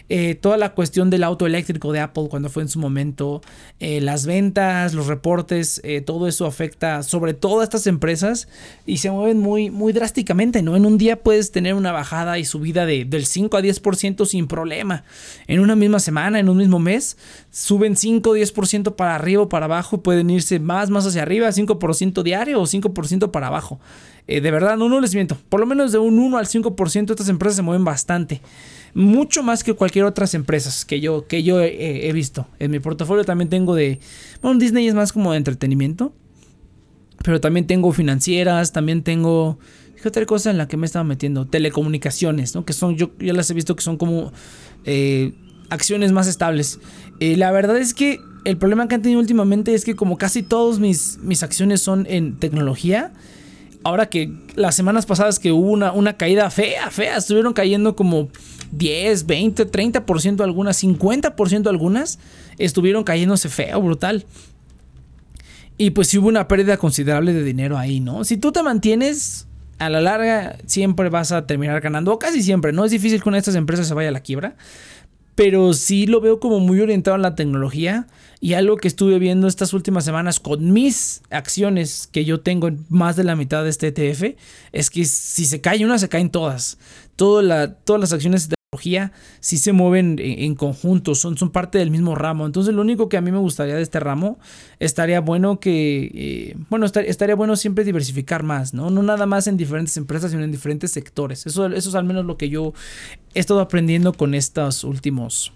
eh, 0.10 0.36
toda 0.36 0.56
la 0.56 0.74
cuestión 0.74 1.10
del 1.10 1.24
auto 1.24 1.46
eléctrico 1.46 1.92
de 1.92 2.00
Apple 2.00 2.28
cuando 2.30 2.50
fue 2.50 2.64
en 2.64 2.70
su 2.70 2.80
momento, 2.80 3.42
eh, 3.80 4.00
las 4.00 4.26
ventas, 4.26 4.94
los 4.94 5.08
reportes, 5.08 5.82
eh, 5.84 6.00
todo 6.00 6.28
eso 6.28 6.46
afecta 6.46 7.04
sobre 7.04 7.34
todo 7.34 7.60
a 7.60 7.64
estas 7.66 7.88
empresas 7.88 8.48
y 8.86 8.98
se 8.98 9.12
mueven 9.12 9.40
muy, 9.40 9.70
muy 9.70 9.92
drásticamente, 9.92 10.62
¿no? 10.62 10.78
En 10.78 10.86
un 10.86 10.98
día 10.98 11.22
puedes 11.22 11.52
tener 11.52 11.74
una 11.74 11.92
bajada 11.92 12.40
y 12.40 12.46
subida 12.46 12.86
de, 12.86 13.04
del 13.04 13.26
5 13.26 13.58
a 13.58 13.62
10% 13.62 14.26
sin 14.26 14.48
problema. 14.48 15.04
En 15.48 15.60
una 15.60 15.76
misma 15.76 16.00
semana, 16.00 16.40
en 16.40 16.48
un 16.48 16.58
mismo 16.58 16.80
mes, 16.80 17.18
suben 17.52 17.98
5 17.98 18.30
o 18.30 18.36
10% 18.38 18.96
para 18.96 19.16
arriba 19.16 19.44
o 19.44 19.50
para 19.50 19.66
abajo, 19.66 20.02
pueden 20.04 20.30
irse 20.30 20.60
más, 20.60 20.90
más 20.90 21.06
hacia 21.06 21.24
arriba, 21.24 21.50
5% 21.50 22.24
diario 22.24 22.62
o 22.62 22.66
5% 22.66 23.32
para 23.32 23.48
abajo. 23.48 23.80
de 24.26 24.52
verdad, 24.52 24.78
no, 24.78 24.88
no 24.88 25.02
les 25.02 25.14
miento. 25.16 25.38
Por 25.50 25.60
lo 25.60 25.66
menos 25.66 25.92
de 25.92 25.98
un 25.98 26.20
1 26.20 26.38
al 26.38 26.48
5% 26.48 27.10
estas 27.10 27.30
empresas 27.30 27.58
se 27.58 27.62
mueven 27.62 27.84
bastante 27.84 28.42
mucho 28.94 29.44
más 29.44 29.64
que 29.64 29.74
cualquier 29.74 30.06
otras 30.06 30.34
empresas 30.34 30.86
que 30.86 31.00
yo, 31.00 31.28
que 31.28 31.44
yo 31.44 31.62
he, 31.62 32.12
visto. 32.14 32.48
En 32.60 32.72
mi 32.72 32.80
portafolio 32.80 33.24
también 33.24 33.50
tengo 33.50 33.76
de, 33.76 34.00
bueno, 34.42 34.60
Disney 34.60 34.88
es 34.88 34.94
más 34.94 35.14
como 35.14 35.32
de 35.32 35.38
entretenimiento, 35.38 36.14
pero 37.24 37.40
también 37.40 37.68
tengo 37.68 37.92
financieras, 37.92 38.72
también 38.72 39.04
tengo, 39.04 39.60
¿qué 40.02 40.08
otra 40.08 40.26
cosa 40.26 40.52
en 40.52 40.58
la 40.58 40.68
que 40.68 40.78
me 40.78 40.86
estaba 40.86 41.04
metiendo? 41.04 41.46
Telecomunicaciones, 41.46 42.56
¿no? 42.56 42.66
Que 42.66 42.74
son, 42.74 42.96
yo 42.96 43.12
ya 43.20 43.34
las 43.34 43.50
he 43.50 43.54
visto 43.54 43.76
que 43.76 43.84
son 43.84 43.98
como 43.98 44.32
eh, 44.86 45.34
acciones 45.70 46.12
más 46.12 46.28
estables. 46.28 46.80
Eh, 47.20 47.38
la 47.38 47.52
verdad 47.52 47.78
es 47.78 47.94
que 47.94 48.20
el 48.46 48.58
problema 48.58 48.88
que 48.88 48.96
han 48.96 49.02
tenido 49.02 49.20
últimamente 49.20 49.74
es 49.74 49.84
que 49.84 49.96
como 49.96 50.18
casi 50.18 50.42
todas 50.44 50.80
mis, 50.80 51.18
mis 51.22 51.44
acciones 51.44 51.82
son 51.82 52.06
en 52.10 52.38
tecnología, 52.38 53.12
ahora 53.84 54.08
que 54.08 54.32
las 54.56 54.76
semanas 54.76 55.06
pasadas 55.06 55.40
que 55.40 55.52
hubo 55.52 55.72
una, 55.72 55.92
una 55.92 56.18
caída 56.18 56.50
fea, 56.50 56.90
fea, 56.92 57.18
estuvieron 57.18 57.54
cayendo 57.54 57.96
como 57.96 58.30
10, 58.72 59.26
20, 59.26 59.72
30% 59.72 60.44
algunas, 60.44 60.84
50% 60.84 61.68
algunas, 61.68 62.20
estuvieron 62.58 63.04
cayéndose 63.04 63.50
feo, 63.50 63.82
brutal. 63.82 64.26
Y 65.78 65.92
pues 65.92 66.08
sí 66.08 66.18
hubo 66.18 66.28
una 66.28 66.48
pérdida 66.48 66.78
considerable 66.78 67.34
de 67.34 67.44
dinero 67.44 67.78
ahí, 67.78 68.00
¿no? 68.00 68.24
Si 68.24 68.38
tú 68.38 68.52
te 68.52 68.64
mantienes, 68.64 69.48
a 69.80 69.90
la 69.90 70.02
larga 70.02 70.58
siempre 70.66 71.10
vas 71.10 71.32
a 71.32 71.46
terminar 71.46 71.80
ganando, 71.82 72.12
o 72.14 72.20
casi 72.20 72.42
siempre, 72.42 72.74
¿no? 72.74 72.84
Es 72.84 72.92
difícil 72.92 73.22
que 73.22 73.30
una 73.30 73.38
estas 73.38 73.56
empresas 73.56 73.88
se 73.88 73.94
vaya 73.94 74.10
a 74.10 74.12
la 74.12 74.22
quiebra, 74.22 74.56
pero 75.38 75.74
sí 75.74 76.08
lo 76.08 76.20
veo 76.20 76.40
como 76.40 76.60
muy 76.60 76.82
orientado 76.82 77.14
a 77.14 77.20
la 77.20 77.36
tecnología 77.36 78.08
y 78.40 78.54
algo 78.54 78.76
que 78.76 78.88
estuve 78.88 79.20
viendo 79.20 79.48
estas 79.48 79.72
últimas 79.72 80.04
semanas 80.04 80.40
con 80.40 80.74
mis 80.74 81.22
acciones 81.30 82.10
que 82.12 82.26
yo 82.26 82.40
tengo 82.40 82.68
en 82.68 82.84
más 82.90 83.16
de 83.16 83.24
la 83.24 83.36
mitad 83.36 83.64
de 83.64 83.70
este 83.70 83.90
ETF 83.90 84.36
es 84.72 84.90
que 84.90 85.06
si 85.06 85.46
se 85.46 85.62
cae 85.62 85.86
una 85.86 86.00
se 86.00 86.10
caen 86.10 86.32
todas. 86.32 86.80
todas 87.16 87.46
las 87.86 88.14
acciones 88.14 88.50
de 88.78 88.88
tecnología 88.88 89.12
sí 89.40 89.58
se 89.58 89.74
mueven 89.74 90.18
en, 90.20 90.56
conjunto, 90.56 91.16
son, 91.16 91.38
son 91.38 91.52
parte 91.52 91.78
del 91.78 91.92
mismo 91.92 92.16
ramo. 92.16 92.46
Entonces 92.46 92.74
lo 92.74 92.82
único 92.82 93.10
que 93.10 93.18
a 93.18 93.22
mí 93.22 93.32
me 93.32 93.38
gustaría 93.38 93.76
de 93.76 93.82
este 93.82 94.00
ramo 94.00 94.40
estaría 94.80 95.20
bueno 95.22 95.60
que, 95.60 96.12
eh, 96.14 96.56
bueno, 96.70 96.86
estaría 96.86 97.36
bueno 97.36 97.56
siempre 97.56 97.84
diversificar 97.84 98.44
más, 98.44 98.74
¿no? 98.74 98.90
No 98.90 99.04
nada 99.04 99.26
más 99.26 99.48
en 99.48 99.58
diferentes 99.58 99.98
empresas, 99.98 100.32
sino 100.32 100.44
en 100.44 100.52
diferentes 100.52 100.92
sectores. 100.92 101.46
Eso, 101.46 101.68
eso 101.68 101.90
es 101.90 101.96
al 101.96 102.06
menos 102.06 102.26
lo 102.26 102.38
que 102.38 102.50
yo 102.50 102.74
he 103.34 103.40
estado 103.40 103.62
aprendiendo 103.62 104.14
con 104.14 104.34
estos 104.34 104.84
últimos 104.84 105.52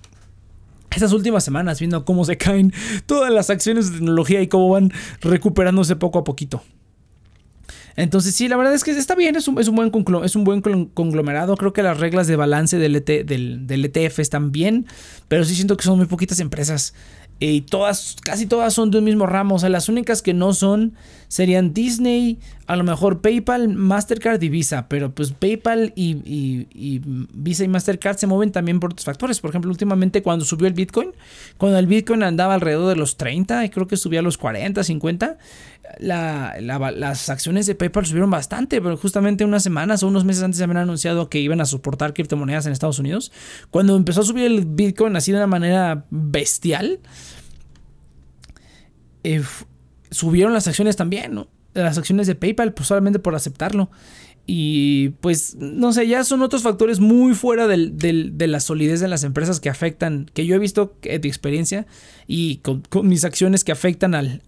estas 0.96 1.14
últimas 1.14 1.44
semanas, 1.44 1.80
viendo 1.80 2.04
cómo 2.04 2.26
se 2.26 2.38
caen 2.38 2.74
todas 3.06 3.32
las 3.32 3.50
acciones 3.50 3.90
de 3.90 4.00
tecnología 4.00 4.42
y 4.42 4.48
cómo 4.48 4.70
van 4.70 4.92
recuperándose 5.22 5.96
poco 5.96 6.20
a 6.20 6.24
poquito. 6.24 6.62
Entonces, 8.02 8.34
sí, 8.34 8.48
la 8.48 8.58
verdad 8.58 8.74
es 8.74 8.84
que 8.84 8.90
está 8.90 9.14
bien, 9.14 9.36
es 9.36 9.48
un, 9.48 9.60
es 9.60 9.68
un, 9.68 9.76
buen, 9.76 9.92
es 10.24 10.36
un 10.36 10.44
buen 10.44 10.62
conglomerado. 10.62 11.56
Creo 11.56 11.72
que 11.72 11.84
las 11.84 12.00
reglas 12.00 12.26
de 12.26 12.36
balance 12.36 12.80
del, 12.80 12.96
e 12.96 13.24
del, 13.24 13.68
del 13.68 13.86
ETF 13.86 14.18
están 14.18 14.52
bien, 14.52 14.88
pero 15.28 15.46
sí 15.46 15.54
siento 15.54 15.78
que 15.78 15.84
son 15.84 15.98
muy 15.98 16.08
poquitas 16.08 16.40
empresas 16.40 16.96
y 17.44 17.62
todas, 17.62 18.18
casi 18.22 18.46
todas 18.46 18.72
son 18.72 18.92
de 18.92 19.00
un 19.00 19.04
mismo 19.04 19.26
ramo. 19.26 19.56
O 19.56 19.60
sea, 19.60 19.70
las 19.70 19.90
únicas 19.90 20.22
que 20.22 20.32
no 20.32 20.54
son 20.54 20.94
serían 21.28 21.74
Disney, 21.74 22.38
a 22.68 22.76
lo 22.76 22.84
mejor 22.84 23.22
PayPal, 23.22 23.68
Mastercard 23.68 24.40
y 24.44 24.50
Visa. 24.50 24.88
Pero 24.88 25.16
pues 25.16 25.32
PayPal 25.32 25.92
y, 25.96 26.68
Visa 27.34 27.64
y 27.64 27.68
Mastercard 27.68 28.18
se 28.18 28.28
mueven 28.28 28.52
también 28.52 28.80
por 28.80 28.92
otros 28.92 29.06
factores. 29.06 29.40
Por 29.40 29.50
ejemplo, 29.50 29.72
últimamente 29.72 30.22
cuando 30.22 30.46
subió 30.46 30.68
el 30.68 30.74
Bitcoin, 30.74 31.14
cuando 31.58 31.80
el 31.80 31.88
Bitcoin 31.88 32.22
andaba 32.22 32.54
alrededor 32.54 32.90
de 32.90 32.96
los 32.96 33.18
30 33.18 33.66
y 33.66 33.70
creo 33.70 33.88
que 33.88 33.98
subía 33.98 34.20
a 34.20 34.24
los 34.24 34.38
40, 34.38 34.84
50, 34.84 35.40
las 36.00 37.30
acciones 37.32 37.66
de 37.66 37.74
PayPal 37.74 38.06
subieron 38.06 38.30
bastante. 38.30 38.80
Pero 38.82 38.98
justamente 38.98 39.46
unas 39.46 39.64
semanas 39.64 40.04
o 40.04 40.08
unos 40.08 40.26
meses 40.26 40.44
antes 40.44 40.60
se 40.60 40.64
habían 40.64 40.78
anunciado 40.78 41.28
que 41.28 41.40
iban 41.40 41.60
a 41.60 41.66
soportar 41.66 42.14
criptomonedas 42.14 42.68
en 42.68 42.72
Estados 42.72 43.00
Unidos. 43.00 43.32
Cuando 43.72 43.96
empezó 43.96 44.22
a 44.22 44.26
subir 44.26 44.44
el 44.44 44.64
Bitcoin 44.68 45.16
así 45.16 45.32
de 45.32 45.40
una 45.40 45.48
manera 45.48 46.06
bestial 46.12 47.00
eh, 49.24 49.44
subieron 50.10 50.54
las 50.54 50.68
acciones 50.68 50.96
también, 50.96 51.34
¿no? 51.34 51.48
Las 51.74 51.98
acciones 51.98 52.28
de 52.28 52.36
PayPal, 52.36 52.74
pues 52.74 52.88
solamente 52.88 53.20
por 53.20 53.36
aceptarlo. 53.36 53.90
Y 54.46 55.10
pues, 55.22 55.56
no 55.56 55.94
sé, 55.94 56.08
ya 56.08 56.24
son 56.24 56.42
otros 56.42 56.64
factores 56.64 57.00
muy 57.00 57.34
fuera 57.36 57.68
de 57.68 58.48
la 58.48 58.60
solidez 58.60 59.00
de 59.00 59.08
las 59.08 59.24
empresas 59.24 59.60
que 59.60 59.70
afectan, 59.70 60.30
que 60.34 60.46
yo 60.46 60.56
he 60.56 60.60
visto 60.60 60.98
de 61.02 61.16
experiencia 61.16 61.86
y 62.28 62.58
con, 62.58 62.84
mis 63.04 63.24
acciones 63.24 63.64
que 63.64 63.72
afectan 63.72 64.16
al, 64.16 64.42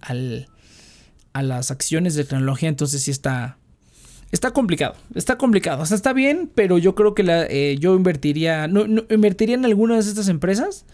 a 1.33 1.43
las 1.43 1.71
acciones 1.71 2.15
de 2.15 2.23
tecnología, 2.23 2.69
entonces 2.69 3.03
sí 3.03 3.11
está, 3.11 3.57
está 4.31 4.51
complicado, 4.51 4.95
está 5.15 5.37
complicado, 5.37 5.83
o 5.83 5.85
sea, 5.85 5.95
está 5.95 6.13
bien, 6.13 6.49
pero 6.53 6.77
yo 6.77 6.95
creo 6.95 7.13
que 7.15 7.23
eh, 7.49 7.77
yo 7.79 7.95
invertiría, 7.95 8.67
no, 8.67 8.85
invertiría 9.09 9.55
en 9.55 9.65
algunas 9.65 10.05
de 10.05 10.11
estas 10.11 10.27
empresas, 10.27 10.85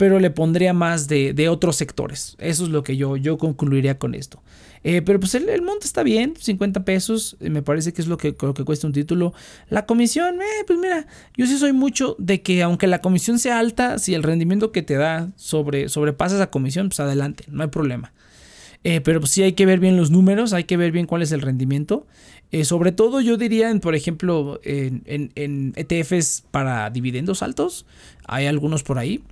pero 0.00 0.18
le 0.18 0.30
pondría 0.30 0.72
más 0.72 1.08
de, 1.08 1.34
de, 1.34 1.50
otros 1.50 1.76
sectores. 1.76 2.34
Eso 2.38 2.64
es 2.64 2.70
lo 2.70 2.82
que 2.82 2.96
yo, 2.96 3.18
yo 3.18 3.36
concluiría 3.36 3.98
con 3.98 4.14
esto. 4.14 4.42
Eh, 4.82 5.02
pero 5.02 5.20
pues 5.20 5.34
el, 5.34 5.60
monte 5.60 5.84
está 5.84 6.02
bien, 6.02 6.32
50 6.38 6.86
pesos, 6.86 7.36
eh, 7.38 7.50
me 7.50 7.60
parece 7.60 7.92
que 7.92 8.00
es 8.00 8.08
lo 8.08 8.16
que, 8.16 8.34
lo 8.40 8.54
que 8.54 8.64
cuesta 8.64 8.86
un 8.86 8.94
título. 8.94 9.34
La 9.68 9.84
comisión, 9.84 10.40
eh, 10.40 10.64
pues 10.66 10.78
mira, 10.78 11.06
yo 11.36 11.44
sí 11.44 11.58
soy 11.58 11.74
mucho 11.74 12.16
de 12.18 12.40
que 12.40 12.62
aunque 12.62 12.86
la 12.86 13.02
comisión 13.02 13.38
sea 13.38 13.58
alta, 13.58 13.98
si 13.98 14.14
el 14.14 14.22
rendimiento 14.22 14.72
que 14.72 14.80
te 14.80 14.94
da 14.94 15.32
sobre, 15.36 15.90
sobrepasa 15.90 16.36
esa 16.36 16.48
comisión, 16.48 16.88
pues 16.88 17.00
adelante, 17.00 17.44
no 17.50 17.62
hay 17.62 17.68
problema. 17.68 18.14
pero 19.04 19.20
pues 19.20 19.32
sí 19.32 19.42
hay 19.42 19.52
que 19.52 19.66
ver 19.66 19.80
bien 19.80 19.98
los 19.98 20.10
números, 20.10 20.54
hay 20.54 20.64
que 20.64 20.78
ver 20.78 20.92
bien 20.92 21.04
cuál 21.04 21.20
es 21.20 21.30
el 21.32 21.42
rendimiento. 21.42 22.06
sobre 22.62 22.92
todo 22.92 23.20
yo 23.20 23.36
diría, 23.36 23.70
por 23.82 23.94
ejemplo, 23.94 24.60
en, 24.64 25.02
en 25.34 25.74
ETFs 25.76 26.44
para 26.50 26.88
dividendos 26.88 27.42
altos, 27.42 27.84
hay 28.24 28.46
algunos 28.46 28.82
por 28.82 28.98
ahí. 28.98 29.22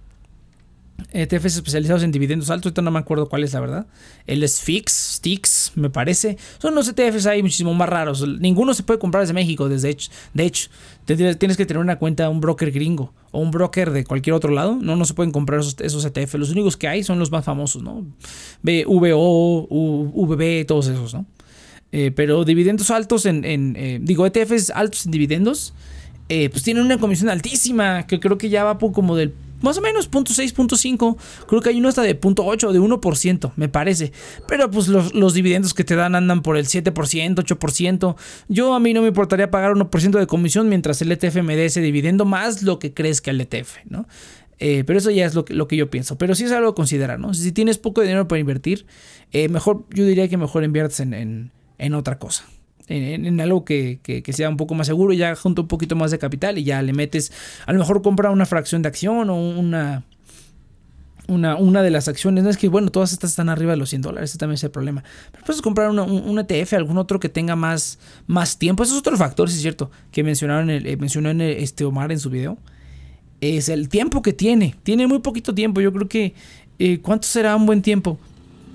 ETFs 1.13 1.57
especializados 1.57 2.03
en 2.03 2.13
dividendos 2.13 2.51
altos, 2.51 2.67
ahorita 2.67 2.83
no 2.83 2.91
me 2.91 2.99
acuerdo 2.99 3.29
cuál 3.29 3.43
es 3.43 3.55
la 3.55 3.61
verdad. 3.61 3.87
El 4.27 4.47
SFIX, 4.47 4.93
STIX, 4.93 5.73
me 5.77 5.91
parece. 5.91 6.37
Son 6.59 6.75
los 6.75 6.89
ETFs 6.89 7.27
ahí 7.27 7.43
muchísimo 7.43 7.73
más 7.73 7.89
raros. 7.89 8.27
Ninguno 8.41 8.75
se 8.75 8.83
puede 8.83 8.99
comprar 8.99 9.23
desde 9.23 9.33
México, 9.33 9.69
desde 9.69 9.91
hecho. 9.91 10.11
De 10.35 10.45
hecho, 10.45 10.69
tienes 11.07 11.57
que 11.57 11.65
tener 11.65 11.81
una 11.81 11.99
cuenta 11.99 12.25
de 12.25 12.29
un 12.29 12.41
broker 12.41 12.71
gringo 12.71 13.15
o 13.31 13.41
un 13.41 13.51
broker 13.51 13.91
de 13.91 14.05
cualquier 14.05 14.35
otro 14.35 14.53
lado. 14.53 14.77
No, 14.81 14.97
no 14.97 15.05
se 15.05 15.15
pueden 15.15 15.33
comprar 15.33 15.61
esos, 15.61 16.05
ETFs. 16.05 16.35
Los 16.35 16.51
únicos 16.51 16.77
que 16.77 16.89
hay 16.89 17.03
son 17.03 17.19
los 17.19 17.31
más 17.31 17.45
famosos, 17.45 17.83
¿no? 17.83 18.05
VO, 18.63 19.67
VB, 20.13 20.67
todos 20.67 20.89
esos, 20.89 21.15
¿no? 21.15 21.27
Eh, 21.91 22.11
pero 22.15 22.45
dividendos 22.45 22.91
altos 22.91 23.25
en, 23.25 23.45
eh, 23.47 23.99
digo, 24.03 24.27
ETFs 24.27 24.71
altos 24.71 25.07
en 25.07 25.13
dividendos, 25.13 25.73
eh, 26.29 26.51
pues 26.51 26.63
tienen 26.63 26.85
una 26.85 26.99
comisión 26.99 27.31
altísima, 27.31 28.07
que 28.07 28.21
creo 28.21 28.37
que 28.37 28.51
ya 28.51 28.63
va 28.63 28.77
por 28.77 28.93
como 28.93 29.17
del 29.17 29.33
más 29.61 29.79
o 29.79 29.81
menos, 29.81 30.11
0.6, 30.11 30.55
0.5. 30.55 31.17
Creo 31.47 31.61
que 31.61 31.71
hay 31.71 31.79
uno 31.79 31.89
hasta 31.89 32.03
de 32.03 32.19
0.8, 32.19 32.73
de 32.73 32.81
1%, 32.81 33.53
me 33.57 33.69
parece. 33.69 34.13
Pero 34.47 34.71
pues 34.71 34.89
los, 34.89 35.35
dividendos 35.35 35.75
que 35.75 35.85
te 35.85 35.97
dan 35.97 36.15
andan 36.15 36.43
por 36.43 36.57
el 36.57 36.67
7%, 36.67 36.93
8%. 36.93 38.17
Yo 38.49 38.75
a 38.75 38.81
mí 38.81 38.93
no 38.93 39.03
me 39.03 39.09
importaría 39.09 39.51
pagar 39.51 39.73
1% 39.73 40.19
de 40.19 40.27
comisión 40.27 40.69
mientras 40.69 41.03
el 41.03 41.13
ETF 41.13 41.43
me 41.43 41.57
dé 41.57 41.67
ese 41.67 41.81
dividendo 41.81 42.25
más 42.25 42.63
lo 42.63 42.79
que 42.79 42.93
que 42.93 43.31
el 43.31 43.41
ETF, 43.41 43.77
¿no? 43.89 44.07
Eh, 44.59 44.83
pero 44.85 44.99
eso 44.99 45.11
ya 45.11 45.25
es 45.25 45.35
lo 45.35 45.45
que, 45.45 45.55
lo 45.55 45.69
que, 45.69 45.77
yo 45.77 45.89
pienso. 45.89 46.19
Pero 46.19 46.35
sí 46.35 46.45
es 46.45 46.53
algo 46.53 46.71
a 46.71 46.75
considerar, 46.75 47.21
¿no? 47.21 47.33
Si 47.33 47.53
tienes 47.53 47.79
poco 47.79 48.01
dinero 48.01 48.27
para 48.27 48.41
invertir, 48.41 48.87
eh, 49.31 49.49
mejor, 49.49 49.87
yo 49.95 50.05
diría 50.05 50.29
que 50.29 50.37
mejor 50.37 50.65
inviertes 50.65 50.99
en, 51.01 51.53
en 51.79 51.95
otra 51.95 52.19
cosa 52.19 52.45
en, 52.89 53.41
algo 53.41 53.65
que, 53.65 54.01
sea 54.33 54.49
un 54.49 54.57
poco 54.57 54.75
más 54.75 54.87
seguro, 54.87 55.13
ya 55.13 55.35
junto 55.37 55.63
un 55.63 55.69
poquito 55.69 55.97
más 55.97 56.11
de 56.11 56.19
capital 56.19 56.59
y 56.59 56.65
ya 56.65 56.83
le 56.83 56.93
metes, 56.93 57.33
a 57.67 57.73
lo 57.73 57.79
mejor 57.79 58.03
compra 58.03 58.31
una 58.31 58.47
fracción 58.47 58.83
de 58.83 58.89
acción 58.89 59.31
o 59.31 59.37
una, 59.37 60.05
una, 61.29 61.57
una 61.57 61.83
de 61.83 61.91
las 61.91 62.09
acciones. 62.09 62.43
No 62.43 62.51
es 62.51 62.57
que, 62.57 62.69
bueno, 62.69 62.91
todas 62.91 63.13
estas 63.13 63.31
están 63.31 63.49
arriba 63.49 63.73
de 63.73 63.77
los 63.77 63.91
100 63.91 64.03
dólares, 64.03 64.31
ese 64.31 64.39
también 64.39 64.55
es 64.55 64.65
el 64.65 64.71
problema. 64.71 65.05
Pero 65.31 65.45
puedes 65.45 65.63
comprar 65.63 65.91
un, 65.91 66.39
ETF, 66.39 66.75
algún 66.75 66.99
otro 66.99 67.21
que 67.21 67.29
tenga 67.29 67.55
más, 67.55 67.99
más 68.27 68.59
tiempo. 68.59 68.83
Eso 68.83 68.95
es 68.95 69.01
otro 69.01 69.17
factor, 69.17 69.49
sí 69.49 69.57
es 69.57 69.63
cierto, 69.63 69.91
que 70.11 70.25
mencionaron 70.25 70.71
el, 70.71 70.87
eh, 70.87 70.97
mencionó 70.97 71.31
en 71.31 71.41
este 71.41 71.85
Omar 71.85 72.11
en 72.11 72.19
su 72.19 72.31
video. 72.31 72.59
Es 73.41 73.69
el 73.69 73.89
tiempo 73.89 74.23
que 74.23 74.33
tiene. 74.33 74.75
Tiene 74.83 75.07
muy 75.07 75.21
poquito 75.21 75.55
tiempo. 75.55 75.81
Yo 75.81 75.93
creo 75.93 76.09
que. 76.09 76.35
Eh, 76.81 77.01
¿Cuánto 77.01 77.27
será 77.27 77.55
un 77.57 77.67
buen 77.67 77.83
tiempo? 77.83 78.19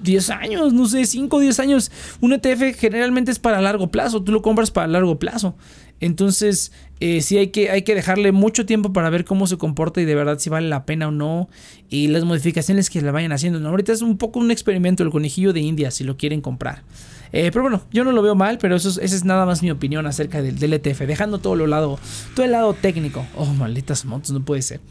10 0.03 0.29
años, 0.29 0.73
no 0.73 0.85
sé, 0.85 1.05
5 1.05 1.35
o 1.35 1.39
10 1.39 1.59
años. 1.59 1.91
Un 2.21 2.33
ETF 2.33 2.77
generalmente 2.77 3.31
es 3.31 3.39
para 3.39 3.61
largo 3.61 3.89
plazo, 3.89 4.21
tú 4.23 4.31
lo 4.31 4.41
compras 4.41 4.71
para 4.71 4.87
largo 4.87 5.17
plazo. 5.17 5.55
Entonces, 5.99 6.73
eh, 6.99 7.21
sí 7.21 7.37
hay 7.37 7.47
que, 7.47 7.69
hay 7.69 7.83
que 7.83 7.95
dejarle 7.95 8.33
mucho 8.33 8.65
tiempo 8.65 8.91
para 8.91 9.09
ver 9.09 9.23
cómo 9.23 9.47
se 9.47 9.57
comporta 9.57 10.01
y 10.01 10.05
de 10.05 10.15
verdad 10.15 10.37
si 10.37 10.49
vale 10.49 10.67
la 10.67 10.85
pena 10.85 11.07
o 11.07 11.11
no. 11.11 11.49
Y 11.89 12.07
las 12.07 12.25
modificaciones 12.25 12.89
que 12.89 13.01
le 13.01 13.11
vayan 13.11 13.31
haciendo. 13.31 13.59
¿no? 13.59 13.69
Ahorita 13.69 13.93
es 13.93 14.01
un 14.01 14.17
poco 14.17 14.39
un 14.39 14.51
experimento 14.51 15.03
el 15.03 15.11
conejillo 15.11 15.53
de 15.53 15.61
India 15.61 15.91
si 15.91 16.03
lo 16.03 16.17
quieren 16.17 16.41
comprar. 16.41 16.83
Eh, 17.31 17.49
pero 17.51 17.63
bueno, 17.63 17.81
yo 17.91 18.03
no 18.03 18.11
lo 18.11 18.21
veo 18.21 18.35
mal, 18.35 18.59
pero 18.59 18.75
eso 18.75 18.89
es, 18.89 18.97
esa 18.97 19.15
es 19.15 19.25
nada 19.25 19.45
más 19.45 19.63
mi 19.63 19.71
opinión 19.71 20.05
acerca 20.05 20.41
del, 20.41 20.73
ETF. 20.73 21.01
Dejando 21.01 21.39
todo 21.39 21.55
lo 21.55 21.67
lado, 21.67 21.97
todo 22.35 22.45
el 22.45 22.51
lado 22.51 22.73
técnico. 22.73 23.25
Oh, 23.35 23.45
malditas 23.45 24.05
motos, 24.05 24.31
no 24.31 24.41
puede 24.45 24.61
ser. 24.61 24.81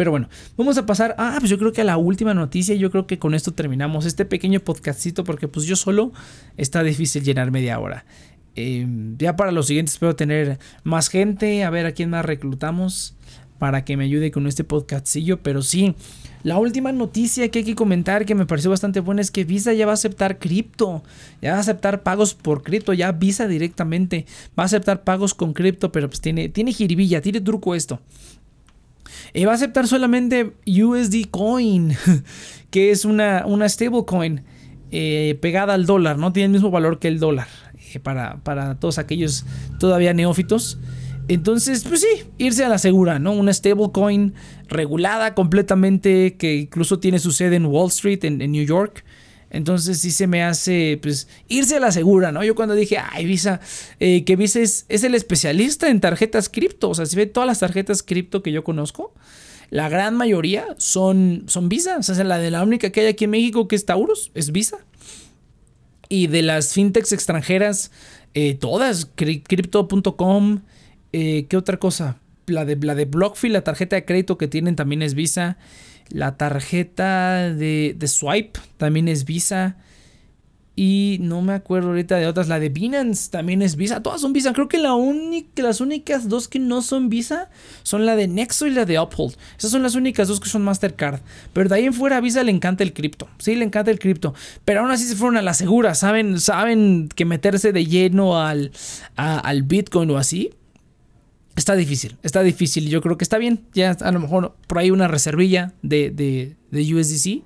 Pero 0.00 0.12
bueno, 0.12 0.30
vamos 0.56 0.78
a 0.78 0.86
pasar. 0.86 1.14
Ah, 1.18 1.36
pues 1.40 1.50
yo 1.50 1.58
creo 1.58 1.72
que 1.72 1.82
a 1.82 1.84
la 1.84 1.98
última 1.98 2.32
noticia. 2.32 2.74
Yo 2.74 2.90
creo 2.90 3.06
que 3.06 3.18
con 3.18 3.34
esto 3.34 3.52
terminamos 3.52 4.06
este 4.06 4.24
pequeño 4.24 4.60
podcastito. 4.60 5.24
Porque 5.24 5.46
pues 5.46 5.66
yo 5.66 5.76
solo 5.76 6.14
está 6.56 6.82
difícil 6.82 7.22
llenar 7.22 7.50
media 7.50 7.78
hora. 7.78 8.06
Em, 8.54 9.18
ya 9.18 9.36
para 9.36 9.52
los 9.52 9.66
siguientes 9.66 9.96
espero 9.96 10.16
tener 10.16 10.58
más 10.84 11.10
gente. 11.10 11.64
A 11.64 11.68
ver 11.68 11.84
a 11.84 11.92
quién 11.92 12.08
más 12.08 12.24
reclutamos. 12.24 13.14
Para 13.58 13.84
que 13.84 13.98
me 13.98 14.04
ayude 14.04 14.30
con 14.30 14.46
este 14.46 14.64
podcastillo. 14.64 15.42
Pero 15.42 15.60
sí. 15.60 15.94
La 16.44 16.56
última 16.56 16.92
noticia 16.92 17.50
que 17.50 17.58
hay 17.58 17.64
que 17.66 17.74
comentar 17.74 18.24
que 18.24 18.34
me 18.34 18.46
pareció 18.46 18.70
bastante 18.70 19.00
buena 19.00 19.20
es 19.20 19.30
que 19.30 19.44
Visa 19.44 19.74
ya 19.74 19.84
va 19.84 19.92
a 19.92 19.94
aceptar 19.94 20.38
cripto, 20.38 21.02
ya 21.42 21.50
va 21.50 21.58
a 21.58 21.60
aceptar 21.60 22.02
pagos 22.02 22.32
por 22.32 22.62
cripto, 22.62 22.94
ya 22.94 23.12
Visa 23.12 23.46
directamente 23.46 24.24
va 24.58 24.62
a 24.62 24.66
aceptar 24.66 25.04
pagos 25.04 25.34
con 25.34 25.52
cripto, 25.52 25.92
pero 25.92 26.08
pues 26.08 26.22
tiene, 26.22 26.48
tiene 26.48 26.72
jiribilla, 26.72 27.20
tiene 27.20 27.42
truco 27.42 27.74
esto. 27.74 28.00
Y 29.34 29.44
va 29.44 29.52
a 29.52 29.54
aceptar 29.54 29.86
solamente 29.86 30.52
USD 30.66 31.30
Coin, 31.30 31.94
que 32.70 32.90
es 32.90 33.04
una, 33.04 33.44
una 33.46 33.68
stablecoin 33.68 34.42
eh, 34.90 35.38
pegada 35.40 35.74
al 35.74 35.86
dólar, 35.86 36.18
¿no? 36.18 36.32
Tiene 36.32 36.46
el 36.46 36.52
mismo 36.52 36.70
valor 36.70 36.98
que 36.98 37.08
el 37.08 37.18
dólar 37.18 37.48
eh, 37.94 38.00
para, 38.00 38.38
para 38.42 38.78
todos 38.78 38.98
aquellos 38.98 39.44
todavía 39.78 40.14
neófitos. 40.14 40.78
Entonces, 41.28 41.84
pues 41.84 42.00
sí, 42.00 42.24
irse 42.38 42.64
a 42.64 42.68
la 42.68 42.78
segura, 42.78 43.18
¿no? 43.20 43.32
Una 43.32 43.52
stablecoin 43.52 44.34
regulada 44.68 45.34
completamente, 45.34 46.36
que 46.36 46.56
incluso 46.56 46.98
tiene 46.98 47.20
su 47.20 47.30
sede 47.30 47.56
en 47.56 47.66
Wall 47.66 47.88
Street, 47.88 48.24
en 48.24 48.38
New 48.50 48.64
York. 48.64 49.04
Entonces 49.50 49.98
sí 49.98 50.12
se 50.12 50.28
me 50.28 50.44
hace, 50.44 50.98
pues, 51.02 51.28
irse 51.48 51.76
a 51.76 51.80
la 51.80 51.90
segura, 51.90 52.30
¿no? 52.30 52.44
Yo 52.44 52.54
cuando 52.54 52.74
dije, 52.74 52.98
ay, 52.98 53.26
Visa, 53.26 53.60
eh, 53.98 54.24
que 54.24 54.36
Visa 54.36 54.60
es, 54.60 54.86
el 54.88 55.14
especialista 55.14 55.90
en 55.90 56.00
tarjetas 56.00 56.48
cripto. 56.48 56.90
O 56.90 56.94
sea, 56.94 57.04
si 57.04 57.16
ve 57.16 57.26
todas 57.26 57.48
las 57.48 57.58
tarjetas 57.58 58.04
cripto 58.04 58.42
que 58.42 58.52
yo 58.52 58.62
conozco, 58.62 59.12
la 59.70 59.88
gran 59.88 60.16
mayoría 60.16 60.66
son, 60.78 61.44
son 61.48 61.68
Visa. 61.68 61.98
O 61.98 62.02
sea, 62.02 62.22
la 62.22 62.38
de 62.38 62.52
la 62.52 62.62
única 62.62 62.90
que 62.90 63.00
hay 63.00 63.06
aquí 63.08 63.24
en 63.24 63.30
México 63.30 63.66
que 63.66 63.74
es 63.74 63.84
Taurus, 63.84 64.30
es 64.34 64.52
Visa. 64.52 64.78
Y 66.08 66.28
de 66.28 66.42
las 66.42 66.72
fintechs 66.72 67.12
extranjeras, 67.12 67.90
eh, 68.34 68.54
todas, 68.54 69.10
crypto.com, 69.16 70.60
eh, 71.12 71.46
¿qué 71.48 71.56
otra 71.56 71.78
cosa? 71.78 72.18
La 72.46 72.64
de, 72.64 72.76
la 72.76 72.94
de 72.94 73.04
BlockFi, 73.04 73.48
la 73.48 73.62
tarjeta 73.62 73.96
de 73.96 74.04
crédito 74.04 74.38
que 74.38 74.46
tienen 74.46 74.76
también 74.76 75.02
es 75.02 75.14
Visa. 75.14 75.58
La 76.10 76.36
tarjeta 76.36 77.52
de, 77.54 77.96
Swipe 78.06 78.58
también 78.76 79.08
es 79.08 79.24
Visa. 79.24 79.76
Y 80.76 81.18
no 81.20 81.42
me 81.42 81.52
acuerdo 81.52 81.88
ahorita 81.88 82.16
de 82.16 82.26
otras. 82.26 82.48
La 82.48 82.58
de 82.58 82.70
Binance 82.70 83.30
también 83.30 83.60
es 83.60 83.76
Visa. 83.76 84.02
Todas 84.02 84.22
son 84.22 84.32
Visa. 84.32 84.52
Creo 84.52 84.66
que 84.66 84.78
las 84.78 85.80
únicas 85.80 86.28
dos 86.28 86.48
que 86.48 86.58
no 86.58 86.80
son 86.80 87.10
Visa 87.10 87.50
son 87.82 88.06
la 88.06 88.16
de 88.16 88.28
Nexo 88.28 88.66
y 88.66 88.70
la 88.70 88.86
de 88.86 88.98
Uphold. 88.98 89.36
Esas 89.58 89.72
son 89.72 89.82
las 89.82 89.94
únicas 89.94 90.28
dos 90.28 90.40
que 90.40 90.48
son 90.48 90.62
Mastercard. 90.62 91.20
Pero 91.52 91.68
de 91.68 91.74
ahí 91.74 91.84
en 91.84 91.92
fuera 91.92 92.16
a 92.16 92.20
Visa 92.20 92.42
le 92.42 92.50
encanta 92.50 92.82
el 92.82 92.94
cripto. 92.94 93.28
Sí, 93.38 93.54
le 93.56 93.64
encanta 93.64 93.90
el 93.90 93.98
cripto. 93.98 94.34
Pero 94.64 94.80
aún 94.80 94.90
así 94.90 95.04
se 95.04 95.16
fueron 95.16 95.36
a 95.36 95.42
la 95.42 95.54
segura. 95.54 95.94
Saben, 95.94 96.40
saben 96.40 97.08
que 97.14 97.24
meterse 97.24 97.72
de 97.72 97.84
lleno 97.84 98.40
al, 98.40 98.72
al 99.16 99.62
Bitcoin 99.64 100.10
o 100.10 100.16
así 100.16 100.50
Está 101.56 101.74
difícil, 101.74 102.16
está 102.22 102.42
difícil. 102.42 102.88
Yo 102.88 103.00
creo 103.02 103.18
que 103.18 103.24
está 103.24 103.38
bien. 103.38 103.66
Ya 103.74 103.90
a 103.90 104.12
lo 104.12 104.20
mejor 104.20 104.56
por 104.66 104.78
ahí 104.78 104.90
una 104.90 105.08
reservilla 105.08 105.72
de, 105.82 106.10
de, 106.10 106.94
USDC. 106.94 107.42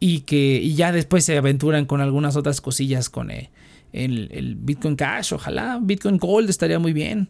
Y 0.00 0.20
que 0.20 0.60
y 0.62 0.74
ya 0.74 0.92
después 0.92 1.24
se 1.24 1.36
aventuran 1.36 1.84
con 1.84 2.00
algunas 2.00 2.36
otras 2.36 2.60
cosillas 2.60 3.10
con 3.10 3.30
eh, 3.30 3.50
el, 3.92 4.56
Bitcoin 4.58 4.96
Cash. 4.96 5.34
Ojalá 5.34 5.78
Bitcoin 5.82 6.18
Gold 6.18 6.50
estaría 6.50 6.78
muy 6.78 6.92
bien. 6.92 7.28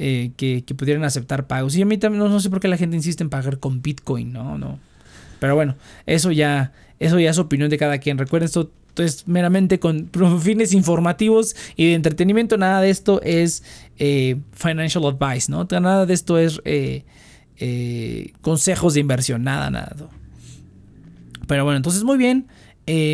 Eh, 0.00 0.30
que, 0.36 0.62
pudieran 0.76 1.04
aceptar 1.04 1.46
pagos. 1.46 1.76
Y 1.76 1.82
a 1.82 1.86
mí 1.86 1.98
también 1.98 2.24
no, 2.24 2.40
sé 2.40 2.50
por 2.50 2.60
qué 2.60 2.68
la 2.68 2.76
gente 2.76 2.96
insiste 2.96 3.22
en 3.22 3.30
pagar 3.30 3.58
con 3.58 3.82
Bitcoin. 3.82 4.32
No, 4.32 4.56
no. 4.58 4.78
Pero 5.40 5.54
bueno, 5.54 5.76
eso 6.06 6.30
ya, 6.30 6.72
eso 6.98 7.18
ya 7.18 7.30
es 7.30 7.38
opinión 7.38 7.70
de 7.70 7.78
cada 7.78 7.98
quien. 7.98 8.18
Recuerden 8.18 8.46
esto 8.46 8.70
es 9.02 9.28
meramente 9.28 9.78
con 9.78 10.10
fines 10.40 10.72
informativos 10.72 11.54
y 11.76 11.86
de 11.86 11.94
entretenimiento. 11.94 12.56
Nada 12.56 12.80
de 12.80 12.90
esto 12.90 13.20
es 13.22 13.62
eh, 13.98 14.36
financial 14.52 15.04
advice, 15.06 15.50
¿no? 15.50 15.66
Nada 15.70 16.06
de 16.06 16.14
esto 16.14 16.38
es 16.38 16.60
eh, 16.64 17.04
eh, 17.56 18.32
consejos 18.40 18.94
de 18.94 19.00
inversión, 19.00 19.44
nada, 19.44 19.70
nada. 19.70 19.94
Pero 21.46 21.64
bueno, 21.64 21.76
entonces 21.76 22.04
muy 22.04 22.18
bien. 22.18 22.46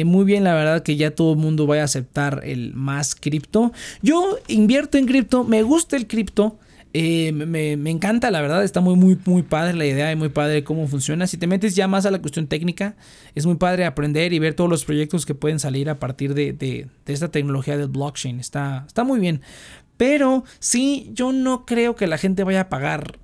muy 0.06 0.24
bien, 0.24 0.44
la 0.44 0.54
verdad 0.54 0.82
que 0.82 0.96
ya 0.96 1.12
todo 1.12 1.32
el 1.32 1.38
mundo 1.38 1.66
vaya 1.66 1.82
a 1.82 1.84
aceptar 1.84 2.42
el 2.44 2.74
más 2.74 3.14
cripto. 3.14 3.72
Yo 4.02 4.38
invierto 4.48 4.98
en 4.98 5.06
cripto, 5.06 5.44
me 5.44 5.62
gusta 5.62 5.96
el 5.96 6.06
cripto. 6.06 6.58
Eh, 6.96 7.32
me, 7.32 7.90
encanta, 7.90 8.30
la 8.30 8.40
verdad, 8.40 8.62
está 8.62 8.80
muy, 8.80 8.94
muy, 8.94 9.18
muy 9.24 9.42
padre 9.42 9.74
la 9.74 9.84
idea 9.84 10.12
y 10.12 10.16
muy 10.16 10.28
padre 10.28 10.62
cómo 10.62 10.86
funciona. 10.86 11.26
Si 11.26 11.36
te 11.36 11.48
metes 11.48 11.74
ya 11.74 11.88
más 11.88 12.06
a 12.06 12.12
la 12.12 12.20
cuestión 12.20 12.46
técnica, 12.46 12.94
es 13.34 13.46
muy 13.46 13.56
padre 13.56 13.84
aprender 13.84 14.32
y 14.32 14.38
ver 14.38 14.54
todos 14.54 14.70
los 14.70 14.84
proyectos 14.84 15.26
que 15.26 15.34
pueden 15.34 15.58
salir 15.58 15.90
a 15.90 15.98
partir 15.98 16.34
de, 16.34 16.52
de, 16.52 16.86
esta 17.06 17.32
tecnología 17.32 17.76
del 17.76 17.88
blockchain. 17.88 18.38
Está, 18.38 18.84
está 18.86 19.02
muy 19.02 19.18
bien. 19.18 19.40
Pero 19.96 20.44
sí, 20.60 21.10
yo 21.14 21.32
no 21.32 21.66
creo 21.66 21.96
que 21.96 22.06
la 22.06 22.16
gente 22.16 22.44
vaya 22.44 22.62
a 22.62 22.68
pagar 22.68 23.18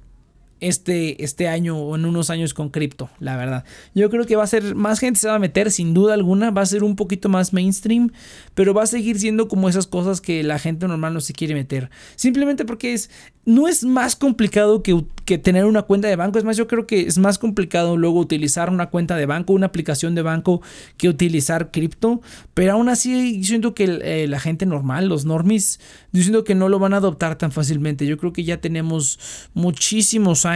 este, 0.61 1.25
este 1.25 1.49
año 1.49 1.77
o 1.77 1.97
en 1.97 2.05
unos 2.05 2.31
años 2.31 2.55
con 2.55 2.69
cripto, 2.69 3.11
la 3.19 3.37
verdad. 3.37 3.65
Yo 3.95 4.11
creo 4.11 4.27
que 4.27 4.37
va 4.37 4.45
a 4.45 4.47
ser, 4.47 4.75
más 4.75 5.01
gente 5.01 5.19
se 5.19 5.29
va 5.29 5.37
a 5.37 5.39
meter 5.39 5.71
sin 5.71 5.95
duda 5.95 6.15
alguna, 6.15 6.51
va 6.51 6.63
a 6.63 6.67
ser 6.67 6.85
un 6.85 6.97
poquito 6.97 7.29
más 7.29 7.53
mainstream, 7.53 8.13
pero 8.55 8.75
va 8.75 8.83
a 8.83 8.87
seguir 8.87 9.19
siendo 9.19 9.49
como 9.49 9.69
esas 9.69 9.87
cosas 9.87 10.21
que 10.21 10.43
la 10.43 10.59
gente 10.59 10.87
normal 10.87 11.15
no 11.15 11.21
se 11.21 11.33
quiere 11.33 11.55
meter. 11.55 11.91
Simplemente 12.15 12.65
porque 12.65 12.93
es, 12.93 13.11
no 13.47 13.69
es 13.69 13.85
más 13.85 14.17
complicado 14.17 14.83
que, 14.83 15.05
que, 15.25 15.39
tener 15.39 15.65
una 15.65 15.83
cuenta 15.83 16.09
de 16.09 16.17
banco. 16.17 16.39
Es 16.39 16.45
más, 16.45 16.57
yo 16.57 16.69
creo 16.69 16.87
que 16.87 17.01
es 17.01 17.19
más 17.19 17.39
complicado 17.39 17.97
luego 17.97 18.21
utilizar 18.21 18.69
una 18.71 18.91
cuenta 18.91 19.17
de 19.17 19.27
banco, 19.27 19.55
una 19.55 19.67
aplicación 19.67 20.15
de 20.15 20.23
banco, 20.23 20.61
que 20.99 21.09
utilizar 21.09 21.71
cripto. 21.71 22.21
Pero 22.53 22.73
aún 22.73 22.89
así, 22.91 23.41
yo 23.41 23.47
siento 23.47 23.75
que 23.75 23.99
eh, 24.03 24.27
la 24.29 24.41
gente 24.41 24.67
normal, 24.67 25.09
los 25.09 25.25
normies, 25.25 25.81
yo 26.13 26.23
siento 26.23 26.45
que 26.45 26.55
no 26.55 26.69
lo 26.69 26.79
van 26.79 26.93
a 26.93 26.99
adoptar 26.99 27.37
tan 27.37 27.51
fácilmente. 27.51 28.07
Yo 28.07 28.19
creo 28.19 28.33
que 28.33 28.45
ya 28.45 28.61
tenemos 28.61 29.19
muchísimos 29.55 30.45
años 30.45 30.50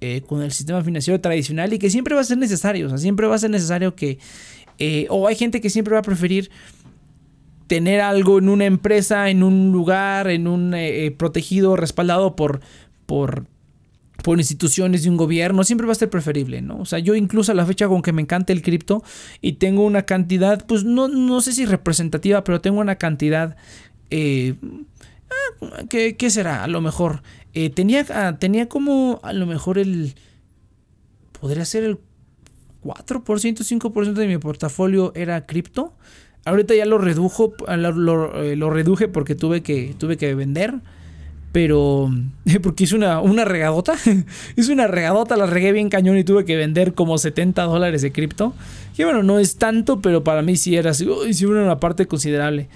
eh, 0.00 0.22
con 0.26 0.42
el 0.42 0.52
sistema 0.52 0.82
financiero 0.82 1.20
tradicional 1.20 1.72
y 1.72 1.78
que 1.78 1.90
siempre 1.90 2.14
va 2.14 2.20
a 2.20 2.24
ser 2.24 2.38
necesario. 2.38 2.86
O 2.86 2.88
sea, 2.88 2.98
siempre 2.98 3.26
va 3.26 3.34
a 3.34 3.38
ser 3.38 3.50
necesario 3.50 3.94
que... 3.94 4.18
Eh, 4.78 5.06
o 5.10 5.26
hay 5.26 5.34
gente 5.34 5.60
que 5.60 5.70
siempre 5.70 5.94
va 5.94 6.00
a 6.00 6.02
preferir 6.02 6.50
tener 7.66 8.00
algo 8.00 8.38
en 8.38 8.48
una 8.48 8.64
empresa, 8.64 9.28
en 9.28 9.42
un 9.42 9.72
lugar, 9.72 10.28
en 10.28 10.46
un 10.46 10.72
eh, 10.74 11.14
protegido, 11.16 11.76
respaldado 11.76 12.36
por, 12.36 12.60
por, 13.06 13.44
por 14.22 14.38
instituciones 14.38 15.04
de 15.04 15.10
un 15.10 15.16
gobierno, 15.16 15.64
siempre 15.64 15.86
va 15.86 15.92
a 15.92 15.96
ser 15.96 16.10
preferible, 16.10 16.60
¿no? 16.60 16.78
O 16.78 16.84
sea, 16.84 16.98
yo 16.98 17.14
incluso 17.14 17.52
a 17.52 17.54
la 17.54 17.66
fecha 17.66 17.86
con 17.88 18.02
que 18.02 18.12
me 18.12 18.22
encanta 18.22 18.52
el 18.52 18.62
cripto 18.62 19.02
y 19.40 19.54
tengo 19.54 19.84
una 19.84 20.02
cantidad, 20.02 20.66
pues 20.66 20.84
no, 20.84 21.08
no 21.08 21.40
sé 21.40 21.52
si 21.52 21.64
representativa, 21.66 22.42
pero 22.44 22.60
tengo 22.60 22.80
una 22.80 22.96
cantidad... 22.96 23.56
Eh, 24.10 24.54
ah, 25.30 25.84
¿qué, 25.88 26.30
será? 26.30 26.64
A 26.64 26.66
lo 26.68 26.80
mejor. 26.80 27.22
Tenía, 27.74 28.06
ah, 28.10 28.36
tenía 28.38 28.68
como 28.68 29.20
a 29.22 29.32
lo 29.32 29.46
mejor 29.46 29.78
el... 29.78 30.14
Podría 31.40 31.64
ser 31.64 31.84
el 31.84 31.98
4%, 32.84 33.58
5% 33.58 34.12
de 34.12 34.26
mi 34.26 34.38
portafolio 34.38 35.12
era 35.14 35.46
cripto. 35.46 35.92
Ahorita 36.44 36.74
ya 36.74 36.86
lo 36.86 36.98
redujo, 36.98 37.54
lo, 37.66 38.42
eh, 38.42 38.56
lo, 38.56 38.70
reduje 38.70 39.08
porque 39.08 39.34
tuve 39.34 39.62
que, 39.62 39.94
tuve 39.98 40.16
que 40.16 40.34
vender. 40.34 40.74
Pero, 41.52 42.10
porque 42.62 42.84
hice 42.84 42.96
una, 42.96 43.20
una 43.20 43.44
regadota. 43.44 43.94
hice 44.56 44.72
una 44.72 44.86
regadota, 44.86 45.36
la 45.36 45.46
regué 45.46 45.72
bien 45.72 45.88
cañón 45.90 46.16
y 46.18 46.24
tuve 46.24 46.44
que 46.44 46.56
vender 46.56 46.94
como 46.94 47.18
70 47.18 47.62
dólares 47.64 48.02
de 48.02 48.12
cripto. 48.12 48.54
Que 48.96 49.04
bueno, 49.04 49.22
no 49.22 49.38
es 49.38 49.56
tanto, 49.56 50.00
pero 50.00 50.24
para 50.24 50.42
mí 50.42 50.56
sí 50.56 50.76
era 50.76 50.94
sí 50.94 51.04
era 51.04 51.62
una 51.62 51.80
parte 51.80 52.06
considerable. 52.06 52.68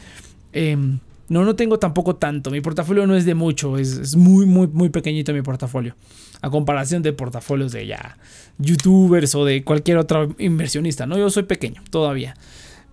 Em, 0.52 0.98
no, 1.28 1.44
no 1.44 1.56
tengo 1.56 1.78
tampoco 1.78 2.16
tanto. 2.16 2.50
Mi 2.50 2.60
portafolio 2.60 3.06
no 3.06 3.16
es 3.16 3.24
de 3.24 3.34
mucho. 3.34 3.78
Es, 3.78 3.92
es, 3.92 4.16
muy, 4.16 4.46
muy, 4.46 4.66
muy 4.66 4.90
pequeñito 4.90 5.32
mi 5.32 5.42
portafolio. 5.42 5.94
A 6.40 6.50
comparación 6.50 7.02
de 7.02 7.12
portafolios 7.12 7.72
de 7.72 7.86
ya 7.86 8.18
youtubers 8.58 9.34
o 9.34 9.44
de 9.44 9.64
cualquier 9.64 9.98
otro 9.98 10.34
inversionista. 10.38 11.06
No, 11.06 11.16
yo 11.16 11.30
soy 11.30 11.44
pequeño 11.44 11.82
todavía. 11.90 12.34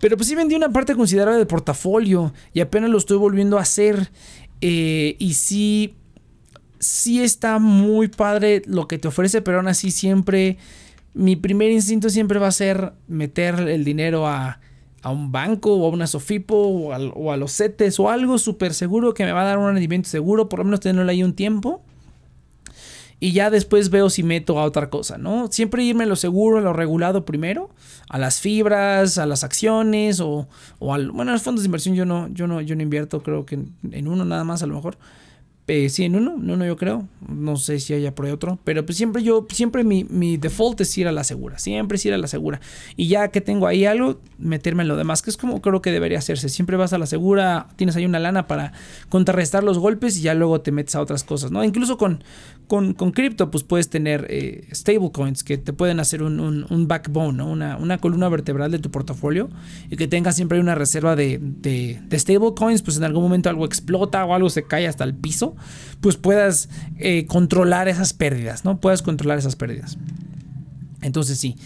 Pero 0.00 0.16
pues 0.16 0.28
sí 0.28 0.34
vendí 0.34 0.54
una 0.54 0.70
parte 0.70 0.94
considerable 0.94 1.36
del 1.36 1.46
portafolio 1.46 2.32
y 2.54 2.60
apenas 2.60 2.90
lo 2.90 2.98
estoy 2.98 3.18
volviendo 3.18 3.58
a 3.58 3.62
hacer. 3.62 4.10
Eh, 4.62 5.16
y 5.18 5.34
sí, 5.34 5.94
sí 6.78 7.22
está 7.22 7.58
muy 7.58 8.08
padre 8.08 8.62
lo 8.66 8.88
que 8.88 8.98
te 8.98 9.08
ofrece, 9.08 9.42
pero 9.42 9.58
aún 9.58 9.68
así 9.68 9.90
siempre, 9.90 10.56
mi 11.12 11.36
primer 11.36 11.70
instinto 11.70 12.08
siempre 12.08 12.38
va 12.38 12.46
a 12.46 12.52
ser 12.52 12.94
meter 13.08 13.60
el 13.68 13.84
dinero 13.84 14.26
a, 14.26 14.60
a 15.02 15.10
un 15.10 15.32
banco 15.32 15.74
o 15.74 15.86
a 15.86 15.90
una 15.90 16.06
Sofipo 16.06 16.56
o 16.56 16.92
a, 17.30 17.36
los 17.36 17.52
CETES 17.52 17.98
o 18.00 18.10
algo 18.10 18.38
súper 18.38 18.74
seguro 18.74 19.14
que 19.14 19.24
me 19.24 19.32
va 19.32 19.42
a 19.42 19.44
dar 19.44 19.58
un 19.58 19.66
rendimiento 19.66 20.08
seguro, 20.08 20.48
por 20.48 20.60
lo 20.60 20.64
menos 20.66 20.80
tenerlo 20.80 21.10
ahí 21.10 21.22
un 21.22 21.34
tiempo 21.34 21.82
y 23.18 23.32
ya 23.32 23.50
después 23.50 23.90
veo 23.90 24.08
si 24.08 24.22
meto 24.22 24.58
a 24.58 24.64
otra 24.64 24.88
cosa, 24.88 25.18
¿no? 25.18 25.48
Siempre 25.52 25.84
irme 25.84 26.04
a 26.04 26.06
lo 26.06 26.16
seguro, 26.16 26.56
a 26.56 26.62
lo 26.62 26.72
regulado 26.72 27.26
primero, 27.26 27.68
a 28.08 28.18
las 28.18 28.40
fibras, 28.40 29.18
a 29.18 29.26
las 29.26 29.44
acciones 29.44 30.20
o, 30.20 30.48
o 30.78 30.94
al, 30.94 31.10
bueno, 31.10 31.30
a 31.30 31.34
los 31.34 31.42
fondos 31.42 31.62
de 31.62 31.66
inversión 31.66 31.94
yo 31.94 32.06
no, 32.06 32.28
yo 32.28 32.46
no, 32.46 32.62
yo 32.62 32.74
no 32.76 32.82
invierto, 32.82 33.22
creo 33.22 33.44
que 33.44 33.58
en 33.90 34.08
uno 34.08 34.24
nada 34.24 34.44
más 34.44 34.62
a 34.62 34.66
lo 34.66 34.74
mejor. 34.74 34.96
Eh, 35.72 35.88
sí, 35.88 36.02
en 36.02 36.16
uno, 36.16 36.34
en 36.34 36.50
uno 36.50 36.66
yo 36.66 36.76
creo. 36.76 37.06
No 37.28 37.54
sé 37.54 37.78
si 37.78 37.94
haya 37.94 38.12
por 38.12 38.26
ahí 38.26 38.32
otro. 38.32 38.58
Pero 38.64 38.84
pues 38.84 38.98
siempre 38.98 39.22
yo, 39.22 39.46
siempre 39.50 39.84
mi, 39.84 40.02
mi, 40.02 40.36
default 40.36 40.80
es 40.80 40.98
ir 40.98 41.06
a 41.06 41.12
la 41.12 41.22
segura. 41.22 41.60
Siempre 41.60 41.94
es 41.94 42.04
ir 42.04 42.12
a 42.12 42.18
la 42.18 42.26
segura. 42.26 42.60
Y 42.96 43.06
ya 43.06 43.28
que 43.28 43.40
tengo 43.40 43.68
ahí 43.68 43.84
algo, 43.84 44.20
meterme 44.36 44.82
en 44.82 44.88
lo 44.88 44.96
demás. 44.96 45.22
Que 45.22 45.30
es 45.30 45.36
como 45.36 45.62
creo 45.62 45.80
que 45.80 45.92
debería 45.92 46.18
hacerse. 46.18 46.48
Siempre 46.48 46.76
vas 46.76 46.92
a 46.92 46.98
la 46.98 47.06
segura, 47.06 47.68
tienes 47.76 47.94
ahí 47.94 48.04
una 48.04 48.18
lana 48.18 48.48
para 48.48 48.72
contrarrestar 49.10 49.62
los 49.62 49.78
golpes 49.78 50.18
y 50.18 50.22
ya 50.22 50.34
luego 50.34 50.60
te 50.60 50.72
metes 50.72 50.96
a 50.96 51.00
otras 51.00 51.22
cosas, 51.22 51.52
¿no? 51.52 51.62
Incluso 51.62 51.96
con, 51.96 52.24
con, 52.66 52.92
con 52.92 53.12
cripto, 53.12 53.52
pues 53.52 53.62
puedes 53.62 53.88
tener 53.88 54.26
eh, 54.28 54.66
stablecoins 54.72 55.44
que 55.44 55.56
te 55.56 55.72
pueden 55.72 56.00
hacer 56.00 56.24
un, 56.24 56.40
un, 56.40 56.88
backbone. 56.88 57.44
Una, 57.44 57.76
una, 57.76 57.98
columna 57.98 58.28
vertebral 58.28 58.72
de 58.72 58.80
tu 58.80 58.90
portafolio. 58.90 59.48
Y 59.88 59.94
que 59.94 60.08
tengas 60.08 60.34
siempre 60.34 60.58
una 60.58 60.74
reserva 60.74 61.14
de, 61.14 61.38
de, 61.40 62.00
de 62.08 62.18
stablecoins. 62.18 62.82
Pues 62.82 62.96
en 62.96 63.04
algún 63.04 63.22
momento 63.22 63.48
algo 63.48 63.64
explota 63.64 64.24
o 64.24 64.34
algo 64.34 64.50
se 64.50 64.64
cae 64.64 64.88
hasta 64.88 65.04
el 65.04 65.14
piso 65.14 65.54
pues 66.00 66.16
puedas 66.16 66.68
eh, 66.98 67.26
controlar 67.26 67.88
esas 67.88 68.12
pérdidas, 68.12 68.64
¿no? 68.64 68.80
Puedas 68.80 69.02
controlar 69.02 69.38
esas 69.38 69.56
pérdidas. 69.56 69.98
Entonces 71.02 71.38
sí. 71.38 71.56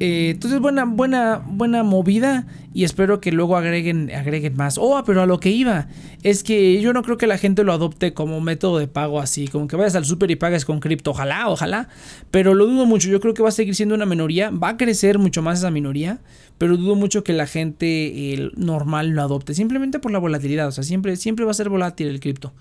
Eh, 0.00 0.30
entonces 0.30 0.58
buena, 0.58 0.84
buena, 0.84 1.40
buena 1.46 1.84
movida 1.84 2.46
y 2.72 2.82
espero 2.82 3.20
que 3.20 3.30
luego 3.30 3.56
agreguen, 3.56 4.10
agreguen 4.10 4.56
más. 4.56 4.76
Oh, 4.76 5.00
pero 5.06 5.22
a 5.22 5.26
lo 5.26 5.38
que 5.38 5.50
iba 5.50 5.86
es 6.24 6.42
que 6.42 6.80
yo 6.80 6.92
no 6.92 7.02
creo 7.02 7.16
que 7.16 7.28
la 7.28 7.38
gente 7.38 7.62
lo 7.62 7.72
adopte 7.72 8.12
como 8.12 8.40
método 8.40 8.78
de 8.78 8.88
pago 8.88 9.20
así, 9.20 9.46
como 9.46 9.68
que 9.68 9.76
vayas 9.76 9.94
al 9.94 10.04
super 10.04 10.30
y 10.32 10.36
pagues 10.36 10.64
con 10.64 10.80
cripto. 10.80 11.12
Ojalá, 11.12 11.48
ojalá. 11.48 11.88
Pero 12.32 12.54
lo 12.54 12.66
dudo 12.66 12.86
mucho. 12.86 13.08
Yo 13.08 13.20
creo 13.20 13.34
que 13.34 13.42
va 13.42 13.50
a 13.50 13.52
seguir 13.52 13.76
siendo 13.76 13.94
una 13.94 14.06
minoría. 14.06 14.50
Va 14.50 14.70
a 14.70 14.76
crecer 14.76 15.18
mucho 15.18 15.42
más 15.42 15.60
esa 15.60 15.70
minoría. 15.70 16.18
Pero 16.58 16.76
dudo 16.76 16.96
mucho 16.96 17.22
que 17.22 17.32
la 17.32 17.46
gente 17.46 18.50
normal 18.56 19.10
lo 19.10 19.22
adopte. 19.22 19.54
Simplemente 19.54 20.00
por 20.00 20.10
la 20.10 20.18
volatilidad. 20.18 20.66
O 20.66 20.72
sea, 20.72 20.82
siempre, 20.82 21.14
siempre 21.16 21.44
va 21.44 21.52
a 21.52 21.54
ser 21.54 21.68
volátil 21.68 22.08
el 22.08 22.18
cripto. 22.18 22.52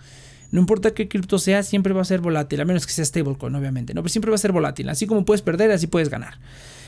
No 0.53 0.59
importa 0.59 0.93
qué 0.93 1.07
cripto 1.07 1.39
sea, 1.39 1.63
siempre 1.63 1.93
va 1.93 2.03
a 2.03 2.05
ser 2.05 2.21
volátil, 2.21 2.61
a 2.61 2.65
menos 2.65 2.85
que 2.85 2.93
sea 2.93 3.03
stablecoin, 3.03 3.55
obviamente. 3.55 3.95
No, 3.95 4.03
pero 4.03 4.09
siempre 4.09 4.29
va 4.29 4.35
a 4.35 4.37
ser 4.37 4.51
volátil. 4.51 4.87
Así 4.87 5.07
como 5.07 5.25
puedes 5.25 5.41
perder, 5.41 5.71
así 5.71 5.87
puedes 5.87 6.09
ganar. 6.09 6.37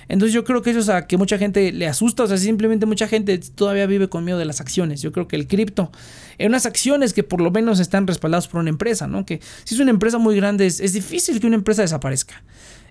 Entonces 0.07 0.35
yo 0.35 0.43
creo 0.43 0.61
que 0.61 0.69
eso 0.69 0.81
es 0.81 0.89
a 0.89 1.07
que 1.07 1.17
mucha 1.17 1.39
gente 1.39 1.71
le 1.71 1.87
asusta, 1.87 2.21
o 2.21 2.27
sea, 2.27 2.37
simplemente 2.37 2.85
mucha 2.85 3.07
gente 3.07 3.39
todavía 3.39 3.87
vive 3.87 4.07
con 4.07 4.23
miedo 4.23 4.37
de 4.37 4.45
las 4.45 4.61
acciones. 4.61 5.01
Yo 5.01 5.11
creo 5.11 5.27
que 5.27 5.35
el 5.35 5.47
cripto, 5.47 5.91
en 6.37 6.49
unas 6.49 6.67
acciones 6.67 7.11
que 7.11 7.23
por 7.23 7.41
lo 7.41 7.49
menos 7.49 7.79
están 7.79 8.05
respaldadas 8.05 8.47
por 8.47 8.61
una 8.61 8.69
empresa, 8.69 9.07
¿no? 9.07 9.25
Que 9.25 9.41
si 9.63 9.73
es 9.73 9.81
una 9.81 9.89
empresa 9.89 10.19
muy 10.19 10.35
grande, 10.35 10.67
es, 10.67 10.93
difícil 10.93 11.39
que 11.39 11.47
una 11.47 11.55
empresa 11.55 11.81
desaparezca. 11.81 12.43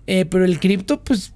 Eh, 0.07 0.25
pero 0.25 0.43
el 0.43 0.59
cripto, 0.59 1.01
pues 1.05 1.31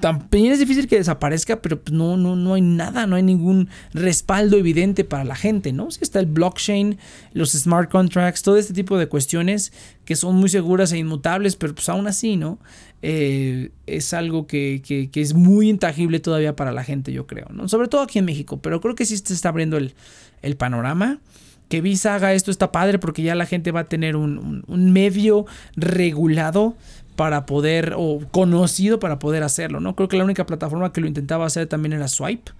también 0.00 0.52
es 0.52 0.58
difícil 0.58 0.88
que 0.88 0.96
desaparezca, 0.96 1.60
pero 1.60 1.82
pues, 1.82 1.92
no, 1.92 2.16
no, 2.16 2.34
no 2.34 2.54
hay 2.54 2.62
nada, 2.62 3.06
no 3.06 3.16
hay 3.16 3.22
ningún 3.22 3.68
respaldo 3.92 4.56
evidente 4.56 5.04
para 5.04 5.24
la 5.24 5.36
gente, 5.36 5.72
¿no? 5.72 5.90
Si 5.90 5.98
está 6.02 6.18
el 6.18 6.26
blockchain, 6.26 6.98
los 7.34 7.52
smart 7.52 7.90
contracts, 7.90 8.42
todo 8.42 8.56
este 8.56 8.72
tipo 8.72 8.96
de 8.96 9.08
cuestiones 9.08 9.72
que 10.06 10.16
son 10.16 10.36
muy 10.36 10.48
seguras 10.48 10.92
e 10.92 10.98
inmutables, 10.98 11.56
pero 11.56 11.74
pues 11.74 11.88
aún 11.90 12.06
así, 12.06 12.36
¿no? 12.36 12.58
Eh, 13.02 13.70
es 13.86 14.14
algo 14.14 14.46
que, 14.46 14.80
que, 14.82 15.20
es 15.20 15.34
muy 15.34 15.68
intangible 15.68 16.20
todavía 16.20 16.56
para 16.56 16.72
la 16.72 16.82
gente, 16.82 17.12
yo 17.12 17.26
creo, 17.26 17.46
¿no? 17.50 17.68
Sobre 17.68 17.88
todo 17.88 18.00
aquí 18.00 18.18
en 18.18 18.24
México, 18.24 18.60
pero 18.62 18.80
creo 18.80 18.94
que 18.94 19.04
sí 19.04 19.18
se 19.18 19.34
está 19.34 19.50
abriendo 19.50 19.76
el, 19.76 19.94
el 20.40 20.56
panorama 20.56 21.20
que 21.68 21.80
Visa 21.80 22.14
haga 22.14 22.32
esto 22.32 22.50
está 22.50 22.72
padre 22.72 22.98
porque 22.98 23.22
ya 23.22 23.34
la 23.34 23.46
gente 23.46 23.72
va 23.72 23.80
a 23.80 23.84
tener 23.84 24.16
un, 24.16 24.64
un, 24.66 24.92
medio 24.92 25.46
regulado 25.74 26.76
para 27.16 27.46
poder, 27.46 27.94
o 27.96 28.20
conocido 28.30 28.98
para 28.98 29.18
poder 29.18 29.42
hacerlo, 29.42 29.80
¿no? 29.80 29.96
Creo 29.96 30.08
que 30.08 30.16
la 30.16 30.24
única 30.24 30.46
plataforma 30.46 30.92
que 30.92 31.00
lo 31.00 31.06
intentaba 31.06 31.46
hacer 31.46 31.66
también 31.66 31.94
era 31.94 32.08
Swipe, 32.08 32.52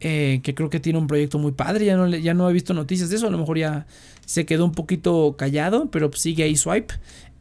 eh, 0.00 0.40
que 0.42 0.54
creo 0.54 0.68
que 0.68 0.78
tiene 0.78 0.98
un 0.98 1.06
proyecto 1.06 1.38
muy 1.38 1.52
padre, 1.52 1.86
ya 1.86 1.96
no, 1.96 2.06
ya 2.08 2.34
no 2.34 2.48
he 2.48 2.52
visto 2.52 2.74
noticias 2.74 3.08
de 3.08 3.16
eso, 3.16 3.26
a 3.26 3.30
lo 3.30 3.38
mejor 3.38 3.58
ya 3.58 3.86
se 4.26 4.44
quedó 4.44 4.64
un 4.64 4.72
poquito 4.72 5.34
callado, 5.38 5.88
pero 5.90 6.12
sigue 6.12 6.42
ahí 6.42 6.56
Swipe. 6.56 6.94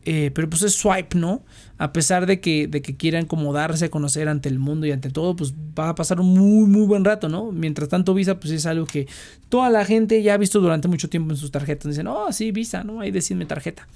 Eh, 0.06 0.32
pero 0.34 0.50
pues 0.50 0.62
es 0.62 0.74
swipe, 0.74 1.18
¿no? 1.18 1.44
A 1.78 1.92
pesar 1.92 2.28
de 2.28 2.40
que, 2.40 2.68
de 2.68 2.82
que 2.82 2.96
quieran 2.96 3.26
como 3.26 3.54
darse 3.54 3.86
a 3.86 3.90
conocer 3.90 4.30
ante 4.30 4.50
el 4.50 4.60
mundo 4.60 4.86
y 4.86 4.92
ante 4.92 5.10
todo, 5.10 5.36
pues 5.36 5.54
va 5.78 5.90
a 5.90 5.96
pasar 5.96 6.20
un 6.20 6.34
muy, 6.38 6.68
muy 6.68 6.86
buen 6.86 7.04
rato, 7.04 7.28
¿no? 7.28 7.52
Mientras 7.52 7.90
tanto, 7.90 8.14
Visa, 8.14 8.40
pues 8.40 8.54
es 8.54 8.66
algo 8.68 8.86
que 8.86 9.08
toda 9.50 9.70
la 9.70 9.84
gente 9.84 10.22
ya 10.22 10.36
ha 10.36 10.38
visto 10.38 10.62
durante 10.62 10.88
mucho 10.88 11.10
tiempo 11.10 11.32
en 11.32 11.38
sus 11.38 11.50
tarjetas. 11.50 11.90
Dicen, 11.90 12.08
oh, 12.08 12.32
sí, 12.32 12.52
Visa, 12.52 12.84
¿no? 12.84 13.02
Ahí 13.02 13.12
decirme 13.12 13.46
tarjeta 13.46 13.88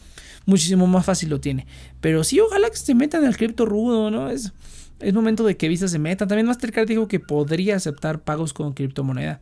muchísimo 0.46 0.88
más 0.88 1.06
fácil 1.06 1.30
lo 1.30 1.40
tiene. 1.40 1.68
Pero 2.02 2.24
sí, 2.24 2.40
ojalá 2.40 2.70
que 2.70 2.78
se 2.78 2.96
metan 2.96 3.24
el 3.24 3.38
cripto 3.38 3.66
rudo, 3.66 4.12
¿no? 4.12 4.30
Es, 4.30 4.52
es 5.00 5.14
momento 5.14 5.44
de 5.46 5.56
que 5.56 5.70
Visa 5.70 5.88
se 5.88 6.00
meta. 6.00 6.28
También 6.28 6.48
Mastercard 6.48 6.88
dijo 6.88 7.08
que 7.08 7.20
podría 7.20 7.76
aceptar 7.76 8.22
pagos 8.22 8.54
con 8.54 8.74
criptomoneda. 8.74 9.42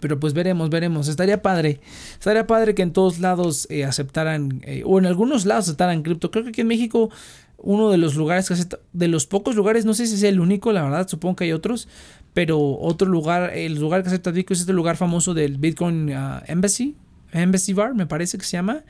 Pero 0.00 0.18
pues 0.18 0.34
veremos, 0.34 0.70
veremos. 0.70 1.08
Estaría 1.08 1.42
padre. 1.42 1.80
Estaría 2.12 2.46
padre 2.46 2.74
que 2.74 2.82
en 2.82 2.92
todos 2.92 3.18
lados 3.18 3.66
eh, 3.70 3.84
aceptaran, 3.84 4.60
eh, 4.64 4.82
o 4.84 4.98
en 4.98 5.06
algunos 5.06 5.46
lados 5.46 5.66
aceptaran 5.66 6.02
cripto. 6.02 6.30
Creo 6.30 6.44
que 6.44 6.50
aquí 6.50 6.60
en 6.60 6.66
México, 6.66 7.10
uno 7.58 7.90
de 7.90 7.98
los 7.98 8.14
lugares 8.14 8.48
que 8.48 8.54
acepta, 8.54 8.78
de 8.92 9.08
los 9.08 9.26
pocos 9.26 9.54
lugares, 9.54 9.84
no 9.84 9.94
sé 9.94 10.06
si 10.06 10.14
es 10.14 10.22
el 10.22 10.40
único, 10.40 10.72
la 10.72 10.82
verdad, 10.82 11.08
supongo 11.08 11.36
que 11.36 11.44
hay 11.44 11.52
otros. 11.52 11.88
Pero 12.34 12.60
otro 12.60 13.08
lugar, 13.08 13.52
el 13.54 13.76
lugar 13.76 14.02
que 14.02 14.08
acepta 14.08 14.30
Bitcoin 14.30 14.56
es 14.56 14.60
este 14.60 14.72
lugar 14.72 14.96
famoso 14.96 15.32
del 15.32 15.56
Bitcoin 15.56 16.12
ah, 16.12 16.42
Embassy. 16.46 16.94
Embassy 17.32 17.72
Bar, 17.72 17.94
me 17.94 18.06
parece 18.06 18.36
que 18.38 18.44
se 18.44 18.56
llama. 18.56 18.84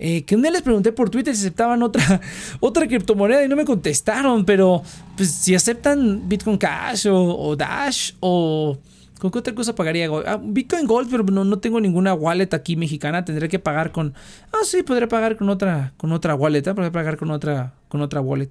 Eh, 0.00 0.22
que 0.24 0.36
un 0.36 0.42
día 0.42 0.52
les 0.52 0.62
pregunté 0.62 0.92
por 0.92 1.10
Twitter 1.10 1.34
si 1.34 1.42
aceptaban 1.42 1.82
otra, 1.82 2.20
otra 2.60 2.86
criptomoneda 2.86 3.44
y 3.44 3.48
no 3.48 3.54
me 3.54 3.64
contestaron. 3.64 4.44
Pero 4.44 4.82
pues 5.16 5.30
si 5.30 5.54
aceptan 5.54 6.28
Bitcoin 6.28 6.58
Cash 6.58 7.06
o 7.08 7.54
Dash 7.54 8.12
o 8.18 8.78
¿Con 9.18 9.30
qué 9.30 9.38
otra 9.38 9.54
cosa 9.54 9.74
pagaría? 9.74 10.08
Ah, 10.26 10.40
Bitcoin 10.42 10.86
Gold, 10.86 11.10
pero 11.10 11.24
no, 11.24 11.44
no 11.44 11.58
tengo 11.58 11.80
ninguna 11.80 12.14
wallet 12.14 12.52
aquí 12.54 12.76
mexicana. 12.76 13.24
Tendré 13.24 13.48
que 13.48 13.58
pagar 13.58 13.92
con. 13.92 14.14
Ah, 14.52 14.64
sí, 14.64 14.82
podré 14.82 15.08
pagar 15.08 15.36
con 15.36 15.48
otra, 15.48 15.92
con 15.96 16.12
otra 16.12 16.34
wallet. 16.34 16.66
¿eh? 16.66 16.74
Pagar 16.74 17.16
con 17.16 17.30
otra, 17.30 17.74
con 17.88 18.00
otra 18.00 18.20
wallet. 18.20 18.50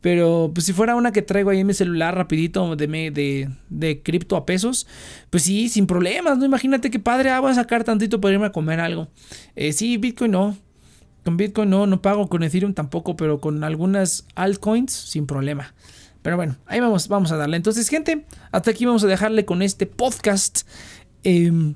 Pero 0.00 0.52
pues 0.54 0.66
si 0.66 0.72
fuera 0.72 0.94
una 0.94 1.10
que 1.10 1.22
traigo 1.22 1.50
ahí 1.50 1.60
en 1.60 1.66
mi 1.66 1.74
celular 1.74 2.14
rapidito 2.14 2.76
de, 2.76 2.86
de, 2.86 3.50
de 3.68 4.02
cripto 4.02 4.36
a 4.36 4.46
pesos, 4.46 4.86
pues 5.30 5.42
sí, 5.42 5.68
sin 5.68 5.86
problemas, 5.88 6.38
¿no? 6.38 6.44
Imagínate 6.44 6.90
qué 6.90 7.00
padre, 7.00 7.30
ah, 7.30 7.40
voy 7.40 7.50
a 7.50 7.54
sacar 7.54 7.82
tantito 7.82 8.20
para 8.20 8.34
irme 8.34 8.46
a 8.46 8.52
comer 8.52 8.78
algo. 8.78 9.08
Eh, 9.56 9.72
sí, 9.72 9.96
Bitcoin 9.96 10.30
no. 10.30 10.56
Con 11.24 11.36
Bitcoin 11.36 11.68
no, 11.68 11.86
no 11.86 12.00
pago, 12.00 12.28
con 12.28 12.44
Ethereum 12.44 12.74
tampoco, 12.74 13.16
pero 13.16 13.40
con 13.40 13.64
algunas 13.64 14.26
altcoins 14.36 14.92
sin 14.92 15.26
problema. 15.26 15.74
Pero 16.28 16.36
bueno, 16.36 16.56
ahí 16.66 16.78
vamos, 16.78 17.08
vamos 17.08 17.32
a 17.32 17.38
darle. 17.38 17.56
Entonces, 17.56 17.88
gente, 17.88 18.26
hasta 18.52 18.70
aquí 18.70 18.84
vamos 18.84 19.02
a 19.02 19.06
dejarle 19.06 19.46
con 19.46 19.62
este 19.62 19.86
podcast 19.86 20.68
em, 21.22 21.74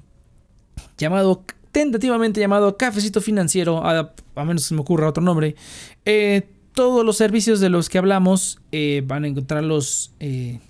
llamado, 0.98 1.42
tentativamente 1.70 2.38
llamado 2.38 2.76
Cafecito 2.76 3.22
Financiero, 3.22 3.82
a, 3.82 4.12
menos 4.36 4.64
que 4.64 4.68
se 4.68 4.74
me 4.74 4.82
ocurra 4.82 5.08
otro 5.08 5.22
nombre. 5.22 5.56
Eh, 6.04 6.42
todos 6.74 7.02
los 7.02 7.16
servicios 7.16 7.60
de 7.60 7.70
los 7.70 7.88
que 7.88 7.96
hablamos 7.96 8.60
eh, 8.72 9.02
van 9.06 9.24
a 9.24 9.28
encontrarlos 9.28 10.12
eh, 10.20 10.60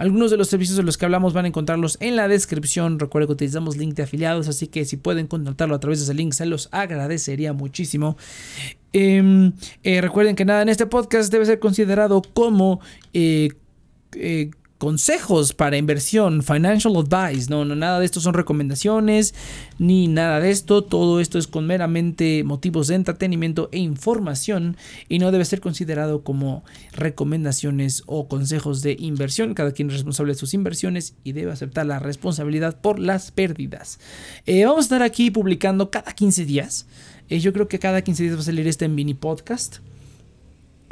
algunos 0.00 0.30
de 0.30 0.38
los 0.38 0.48
servicios 0.48 0.78
de 0.78 0.82
los 0.82 0.96
que 0.96 1.04
hablamos 1.04 1.34
van 1.34 1.44
a 1.44 1.48
encontrarlos 1.48 1.98
en 2.00 2.16
la 2.16 2.26
descripción. 2.26 2.98
Recuerden 2.98 3.26
que 3.26 3.34
utilizamos 3.34 3.76
link 3.76 3.94
de 3.94 4.04
afiliados, 4.04 4.48
así 4.48 4.66
que 4.66 4.86
si 4.86 4.96
pueden 4.96 5.26
contactarlo 5.26 5.74
a 5.74 5.78
través 5.78 5.98
de 5.98 6.04
ese 6.04 6.14
link, 6.14 6.32
se 6.32 6.46
los 6.46 6.70
agradecería 6.72 7.52
muchísimo. 7.52 8.16
Em, 8.94 9.52
eh, 9.82 10.00
recuerden 10.00 10.36
que 10.36 10.46
nada 10.46 10.62
en 10.62 10.70
este 10.70 10.86
podcast 10.86 11.30
debe 11.30 11.44
ser 11.44 11.58
considerado 11.58 12.22
como 12.32 12.80
eh, 13.12 13.50
eh, 14.14 14.50
consejos 14.80 15.52
para 15.52 15.76
inversión, 15.76 16.42
financial 16.42 16.94
advice, 16.96 17.50
no, 17.50 17.66
no, 17.66 17.76
nada 17.76 18.00
de 18.00 18.06
esto 18.06 18.18
son 18.18 18.32
recomendaciones, 18.32 19.34
ni 19.78 20.08
nada 20.08 20.40
de 20.40 20.50
esto, 20.50 20.82
todo 20.82 21.20
esto 21.20 21.38
es 21.38 21.46
con 21.46 21.66
meramente 21.66 22.44
motivos 22.44 22.88
de 22.88 22.94
entretenimiento 22.94 23.68
e 23.72 23.78
información 23.78 24.78
y 25.06 25.18
no 25.18 25.32
debe 25.32 25.44
ser 25.44 25.60
considerado 25.60 26.24
como 26.24 26.64
recomendaciones 26.92 28.04
o 28.06 28.26
consejos 28.26 28.80
de 28.80 28.96
inversión, 28.98 29.52
cada 29.52 29.72
quien 29.72 29.90
es 29.90 29.96
responsable 29.96 30.32
de 30.32 30.38
sus 30.38 30.54
inversiones 30.54 31.12
y 31.24 31.32
debe 31.32 31.52
aceptar 31.52 31.84
la 31.84 31.98
responsabilidad 31.98 32.80
por 32.80 32.98
las 32.98 33.32
pérdidas. 33.32 34.00
Eh, 34.46 34.64
vamos 34.64 34.78
a 34.78 34.86
estar 34.86 35.02
aquí 35.02 35.30
publicando 35.30 35.90
cada 35.90 36.12
15 36.12 36.46
días, 36.46 36.86
eh, 37.28 37.38
yo 37.38 37.52
creo 37.52 37.68
que 37.68 37.78
cada 37.78 38.00
15 38.00 38.22
días 38.22 38.36
va 38.36 38.40
a 38.40 38.44
salir 38.44 38.66
este 38.66 38.88
mini 38.88 39.12
podcast 39.12 39.80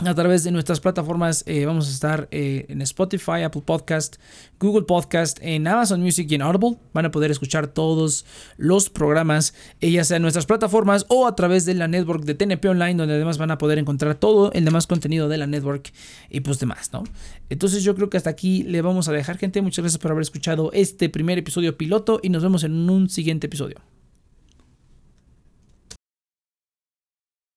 a 0.06 0.14
través 0.14 0.44
de 0.44 0.52
nuestras 0.52 0.78
plataformas. 0.78 1.42
Eh, 1.46 1.66
vamos 1.66 1.88
a 1.88 1.90
estar 1.90 2.28
eh, 2.30 2.66
en 2.68 2.82
Spotify, 2.82 3.42
Apple 3.44 3.62
Podcast, 3.62 4.16
Google 4.60 4.82
Podcast, 4.82 5.38
en 5.42 5.66
Amazon 5.66 6.00
Music 6.00 6.30
y 6.30 6.36
en 6.36 6.42
Audible. 6.42 6.78
Van 6.92 7.06
a 7.06 7.10
poder 7.10 7.30
escuchar 7.30 7.66
todos 7.66 8.24
los 8.56 8.90
programas, 8.90 9.54
eh, 9.80 9.90
ya 9.90 10.04
sea 10.04 10.18
en 10.18 10.22
nuestras 10.22 10.46
plataformas 10.46 11.04
o 11.08 11.26
a 11.26 11.34
través 11.34 11.64
de 11.64 11.74
la 11.74 11.88
network 11.88 12.24
de 12.24 12.34
TNP 12.34 12.68
Online, 12.68 12.94
donde 12.94 13.14
además 13.14 13.38
van 13.38 13.50
a 13.50 13.58
poder 13.58 13.78
encontrar 13.78 14.14
todo 14.14 14.52
el 14.52 14.64
demás 14.64 14.86
contenido 14.86 15.28
de 15.28 15.38
la 15.38 15.46
network 15.46 15.92
y 16.30 16.40
pues 16.40 16.60
demás, 16.60 16.90
¿no? 16.92 17.02
Entonces 17.50 17.82
yo 17.82 17.96
creo 17.96 18.08
que 18.08 18.16
hasta 18.16 18.30
aquí 18.30 18.62
le 18.62 18.82
vamos 18.82 19.08
a 19.08 19.12
dejar, 19.12 19.36
gente. 19.36 19.62
Muchas 19.62 19.82
gracias 19.82 20.00
por 20.00 20.12
haber 20.12 20.22
escuchado 20.22 20.70
este 20.72 21.08
primer 21.08 21.38
episodio 21.38 21.76
piloto 21.76 22.20
y 22.22 22.28
nos 22.28 22.44
vemos 22.44 22.62
en 22.62 22.88
un 22.88 23.08
siguiente 23.08 23.48
episodio. 23.48 23.80